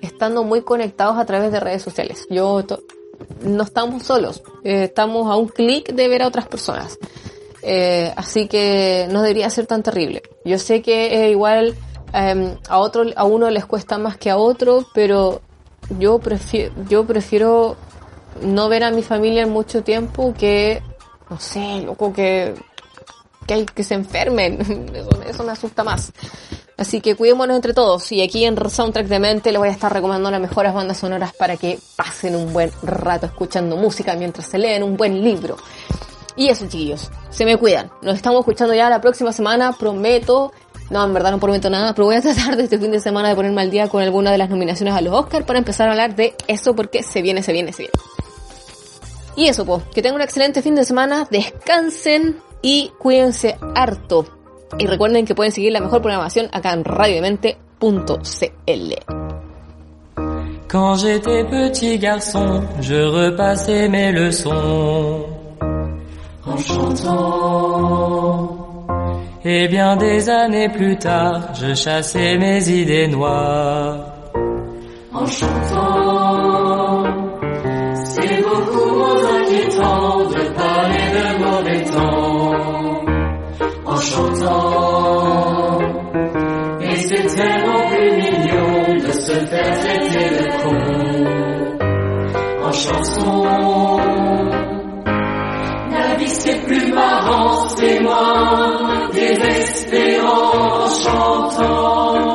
estando 0.00 0.44
muy 0.44 0.62
conectados 0.62 1.18
a 1.18 1.26
través 1.26 1.52
de 1.52 1.60
redes 1.60 1.82
sociales. 1.82 2.26
Yo 2.30 2.64
no 3.42 3.62
estamos 3.62 4.02
solos, 4.02 4.42
eh, 4.64 4.84
estamos 4.84 5.30
a 5.30 5.36
un 5.36 5.48
clic 5.48 5.92
de 5.92 6.08
ver 6.08 6.22
a 6.22 6.28
otras 6.28 6.46
personas. 6.46 6.98
Eh, 7.62 8.12
así 8.16 8.48
que 8.48 9.06
no 9.10 9.22
debería 9.22 9.48
ser 9.48 9.66
tan 9.66 9.82
terrible. 9.82 10.22
Yo 10.44 10.58
sé 10.58 10.82
que 10.82 11.30
igual 11.30 11.76
em, 12.12 12.56
a 12.68 12.78
otro, 12.78 13.04
a 13.14 13.24
uno 13.24 13.50
les 13.50 13.64
cuesta 13.66 13.98
más 13.98 14.16
que 14.16 14.30
a 14.30 14.36
otro, 14.36 14.84
pero 14.92 15.40
yo 15.98 16.18
prefiero, 16.18 16.74
yo 16.88 17.04
prefiero 17.06 17.76
no 18.42 18.68
ver 18.68 18.84
a 18.84 18.90
mi 18.90 19.02
familia 19.02 19.42
en 19.42 19.50
mucho 19.50 19.82
tiempo 19.82 20.34
que, 20.36 20.82
no 21.30 21.38
sé, 21.38 21.82
loco, 21.82 22.12
que, 22.12 22.54
que 23.46 23.64
que 23.66 23.84
se 23.84 23.94
enfermen. 23.94 24.58
Eso 25.26 25.44
me 25.44 25.52
asusta 25.52 25.84
más. 25.84 26.12
Así 26.76 27.00
que 27.00 27.14
cuidémonos 27.14 27.56
entre 27.56 27.74
todos. 27.74 28.10
Y 28.12 28.22
aquí 28.22 28.44
en 28.44 28.56
Soundtrack 28.68 29.06
de 29.06 29.18
Mente 29.18 29.52
les 29.52 29.58
voy 29.58 29.68
a 29.68 29.72
estar 29.72 29.92
recomendando 29.92 30.30
las 30.30 30.40
mejores 30.40 30.72
bandas 30.72 30.98
sonoras 30.98 31.32
para 31.34 31.56
que 31.56 31.78
pasen 31.96 32.36
un 32.36 32.52
buen 32.52 32.70
rato 32.82 33.26
escuchando 33.26 33.76
música 33.76 34.14
mientras 34.14 34.46
se 34.46 34.58
leen 34.58 34.82
un 34.82 34.96
buen 34.96 35.22
libro. 35.22 35.56
Y 36.36 36.48
eso, 36.48 36.64
chiquillos. 36.66 37.10
Se 37.30 37.44
me 37.44 37.56
cuidan. 37.56 37.90
Nos 38.00 38.16
estamos 38.16 38.40
escuchando 38.40 38.74
ya 38.74 38.88
la 38.88 39.00
próxima 39.00 39.32
semana. 39.32 39.72
Prometo. 39.72 40.52
No, 40.90 41.04
en 41.04 41.14
verdad 41.14 41.30
no 41.30 41.40
prometo 41.40 41.70
nada, 41.70 41.94
pero 41.94 42.06
voy 42.06 42.16
a 42.16 42.20
tratar 42.22 42.56
de 42.56 42.64
este 42.64 42.78
fin 42.78 42.90
de 42.90 43.00
semana 43.00 43.28
de 43.28 43.34
ponerme 43.34 43.62
al 43.62 43.70
día 43.70 43.88
con 43.88 44.02
alguna 44.02 44.30
de 44.30 44.38
las 44.38 44.50
nominaciones 44.50 44.94
a 44.94 45.00
los 45.00 45.14
Oscars 45.14 45.46
para 45.46 45.58
empezar 45.58 45.88
a 45.88 45.92
hablar 45.92 46.14
de 46.14 46.34
eso 46.48 46.74
porque 46.74 47.02
se 47.02 47.22
viene, 47.22 47.42
se 47.42 47.52
viene, 47.52 47.72
se 47.72 47.84
viene. 47.84 47.92
Y 49.34 49.48
eso, 49.48 49.64
pues, 49.64 49.82
que 49.94 50.02
tengan 50.02 50.16
un 50.16 50.22
excelente 50.22 50.60
fin 50.60 50.74
de 50.74 50.84
semana, 50.84 51.26
descansen 51.30 52.38
y 52.60 52.92
cuídense 52.98 53.56
harto. 53.74 54.41
Y 54.78 54.86
recuerden 54.86 55.26
que 55.26 55.34
pueden 55.34 55.52
seguir 55.52 55.72
la 55.72 55.80
mejor 55.80 56.00
programación 56.00 56.48
acá 56.52 56.72
en 56.72 56.84
radiodemente.cl. 56.84 58.94
Quand 60.68 60.96
j'étais 60.96 61.44
petit 61.44 61.98
garçon, 61.98 62.62
je 62.80 62.94
repassais 62.94 63.88
mes 63.88 64.12
leçons. 64.12 65.26
en 66.46 66.56
chantant. 66.56 68.58
Et 69.44 69.66
bien 69.68 69.96
des 69.96 70.28
années 70.28 70.68
plus 70.68 70.96
tard, 70.98 71.54
je 71.54 71.74
chassais 71.74 72.36
mes 72.38 72.68
idées 72.68 73.08
noires. 73.08 73.96
En 75.12 75.26
chantant, 75.26 76.61
chantant, 84.10 85.78
et 86.80 86.96
c'est 86.96 87.26
tellement 87.36 87.88
plus 87.88 88.10
mignon 88.16 88.94
de 89.06 89.12
se 89.12 89.32
faire 89.46 89.78
traiter 89.80 90.28
de 90.38 90.46
con. 90.62 90.76
En 92.64 92.72
chanson, 92.72 94.02
c'est 96.42 96.60
plus 96.66 96.92
marrant, 96.92 97.68
c'est 97.76 98.00
moi, 98.00 99.08
désespérant, 99.12 100.88
chantant. 101.04 102.31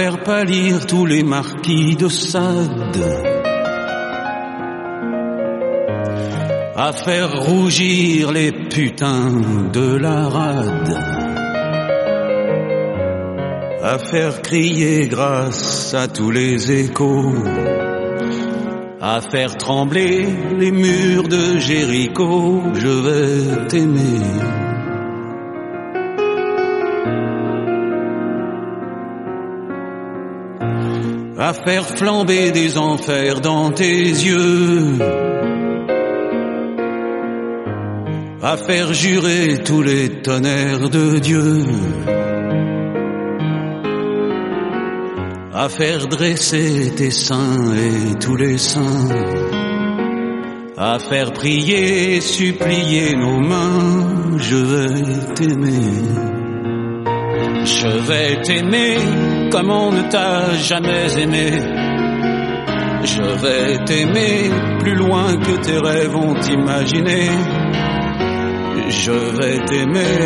Faire 0.00 0.22
pâlir 0.22 0.86
tous 0.86 1.06
les 1.06 1.24
marquis 1.24 1.96
de 1.96 2.08
Sade, 2.08 3.02
à 6.76 6.92
faire 6.92 7.32
rougir 7.40 8.30
les 8.30 8.52
putains 8.52 9.32
de 9.72 9.96
la 9.96 10.28
rade, 10.28 10.96
à 13.82 13.98
faire 13.98 14.40
crier 14.40 15.08
grâce 15.08 15.92
à 15.94 16.06
tous 16.06 16.30
les 16.30 16.70
échos, 16.70 17.34
à 19.00 19.20
faire 19.20 19.56
trembler 19.56 20.28
les 20.60 20.70
murs 20.70 21.26
de 21.26 21.58
Jéricho, 21.58 22.62
je 22.74 22.88
vais 22.88 23.66
t'aimer. 23.66 24.67
À 31.48 31.54
faire 31.54 31.86
flamber 31.86 32.50
des 32.50 32.76
enfers 32.76 33.40
dans 33.40 33.70
tes 33.70 34.02
yeux, 34.02 34.98
à 38.42 38.58
faire 38.58 38.92
jurer 38.92 39.62
tous 39.64 39.80
les 39.80 40.20
tonnerres 40.20 40.90
de 40.90 41.18
Dieu, 41.18 41.64
à 45.54 45.70
faire 45.70 46.06
dresser 46.06 46.92
tes 46.94 47.10
seins 47.10 47.74
et 47.74 48.18
tous 48.18 48.36
les 48.36 48.58
saints, 48.58 49.08
à 50.76 50.98
faire 50.98 51.32
prier, 51.32 52.20
supplier 52.20 53.16
nos 53.16 53.40
mains, 53.40 54.36
je 54.36 54.56
vais 54.56 55.34
t'aimer. 55.34 56.37
Je 57.76 57.88
vais 58.08 58.40
t'aimer 58.42 58.96
comme 59.50 59.70
on 59.70 59.92
ne 59.92 60.02
t'a 60.10 60.56
jamais 60.56 61.20
aimé. 61.20 61.50
Je 63.04 63.22
vais 63.22 63.84
t'aimer 63.84 64.50
plus 64.80 64.94
loin 64.94 65.36
que 65.36 65.52
tes 65.64 65.78
rêves 65.78 66.16
ont 66.16 66.40
imaginé. 66.40 67.28
Je 68.88 69.12
vais 69.12 69.58
t'aimer, 69.66 70.16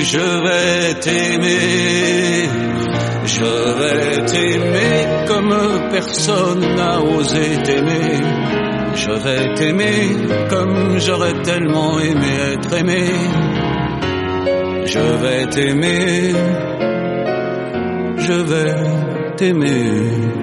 je 0.00 0.26
vais 0.46 0.94
t'aimer, 1.00 2.48
je 3.24 3.44
vais 3.80 4.24
t'aimer 4.26 5.26
comme 5.26 5.54
personne 5.90 6.60
n'a 6.76 7.00
osé 7.02 7.60
t'aimer. 7.64 8.20
Je 8.94 9.10
vais 9.10 9.54
t'aimer 9.54 10.16
comme 10.48 10.98
j'aurais 10.98 11.42
tellement 11.42 11.98
aimé 11.98 12.32
être 12.54 12.72
aimé. 12.76 13.04
Je 14.92 14.98
vais 14.98 15.46
t'aimer, 15.46 16.34
je 18.18 18.32
vais 18.50 19.36
t'aimer. 19.38 20.41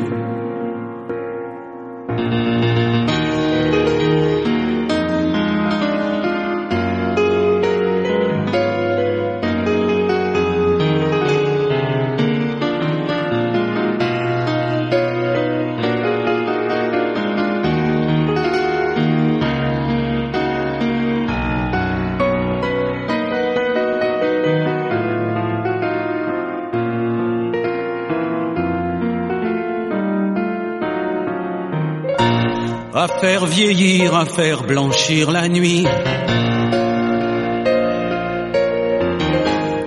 À 33.62 34.26
faire 34.26 34.64
blanchir 34.64 35.32
la 35.32 35.50
nuit, 35.50 35.86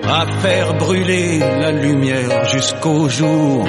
à 0.07 0.27
faire 0.41 0.75
brûler 0.75 1.39
la 1.39 1.71
lumière 1.71 2.45
jusqu'au 2.45 3.09
jour, 3.09 3.65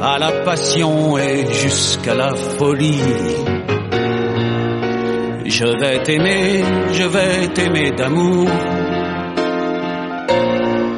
à 0.00 0.18
la 0.18 0.32
passion 0.44 1.18
et 1.18 1.44
jusqu'à 1.52 2.14
la 2.14 2.34
folie. 2.34 3.02
Je 5.44 5.66
vais 5.78 6.02
t'aimer, 6.04 6.64
je 6.92 7.04
vais 7.04 7.48
t'aimer 7.48 7.90
d'amour, 7.90 8.48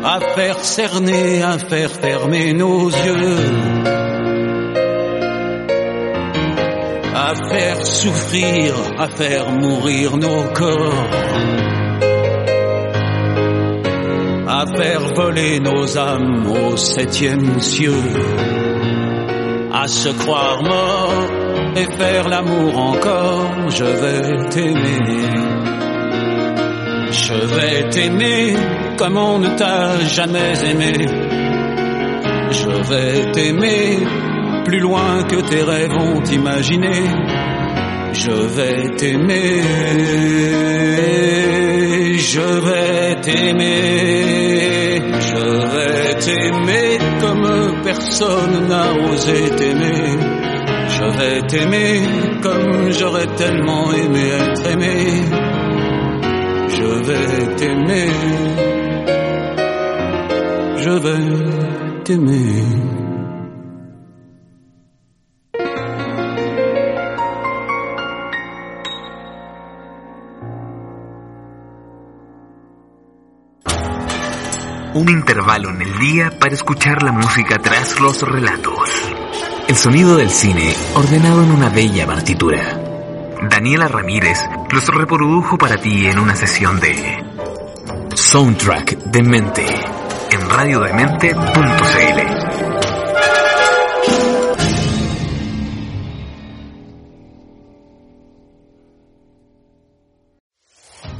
à 0.04 0.20
faire 0.36 0.60
cerner, 0.60 1.42
à 1.42 1.58
faire 1.58 1.90
fermer 1.90 2.52
nos 2.52 2.90
yeux. 2.90 3.95
À 7.26 7.34
faire 7.34 7.84
souffrir, 7.84 8.72
à 8.98 9.08
faire 9.08 9.50
mourir 9.50 10.16
nos 10.16 10.44
corps, 10.54 11.08
à 14.46 14.64
faire 14.76 15.12
voler 15.12 15.58
nos 15.58 15.98
âmes 15.98 16.46
au 16.46 16.76
septième 16.76 17.60
cieux, 17.60 18.12
à 19.72 19.88
se 19.88 20.10
croire 20.10 20.62
mort 20.62 21.24
et 21.74 21.96
faire 21.98 22.28
l'amour 22.28 22.78
encore, 22.78 23.70
je 23.70 23.84
vais 23.84 24.48
t'aimer. 24.50 25.00
Je 27.10 27.34
vais 27.34 27.90
t'aimer 27.90 28.54
comme 28.96 29.16
on 29.16 29.40
ne 29.40 29.48
t'a 29.56 29.98
jamais 30.04 30.54
aimé. 30.64 30.92
Je 32.52 32.70
vais 32.88 33.32
t'aimer 33.32 33.98
plus 34.66 34.80
loin 34.80 35.22
que 35.22 35.36
tes 35.36 35.62
rêves 35.62 35.96
ont 35.96 36.22
imaginé. 36.24 36.92
Je 38.12 38.32
vais 38.56 38.96
t'aimer, 38.96 39.62
je 42.18 42.40
vais 42.66 43.20
t'aimer, 43.20 45.00
je 45.28 45.42
vais 45.72 46.14
t'aimer 46.18 46.98
comme 47.20 47.82
personne 47.84 48.66
n'a 48.68 48.92
osé 49.12 49.50
t'aimer. 49.56 50.18
Je 50.88 51.04
vais 51.18 51.40
t'aimer 51.46 52.02
comme 52.42 52.90
j'aurais 52.90 53.26
tellement 53.36 53.92
aimé 53.92 54.24
être 54.40 54.66
aimé. 54.70 54.96
Je 56.68 56.88
vais 57.06 57.54
t'aimer, 57.56 58.10
je 60.76 60.90
vais 60.90 62.02
t'aimer. 62.04 63.05
Un 74.96 75.10
intervalo 75.10 75.68
en 75.68 75.82
el 75.82 75.98
día 75.98 76.30
para 76.40 76.54
escuchar 76.54 77.02
la 77.02 77.12
música 77.12 77.58
tras 77.58 78.00
los 78.00 78.22
relatos. 78.22 78.88
El 79.68 79.76
sonido 79.76 80.16
del 80.16 80.30
cine 80.30 80.74
ordenado 80.94 81.42
en 81.42 81.50
una 81.50 81.68
bella 81.68 82.06
partitura. 82.06 82.80
Daniela 83.50 83.88
Ramírez 83.88 84.38
los 84.70 84.86
reprodujo 84.86 85.58
para 85.58 85.76
ti 85.76 86.06
en 86.06 86.18
una 86.18 86.34
sesión 86.34 86.80
de 86.80 87.22
Soundtrack 88.14 88.96
de 88.96 89.22
Mente 89.22 89.66
en 90.30 90.48
radiodemente.cl. 90.48 92.46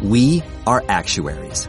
We 0.01 0.43
are 0.65 0.83
actuaries. 0.89 1.69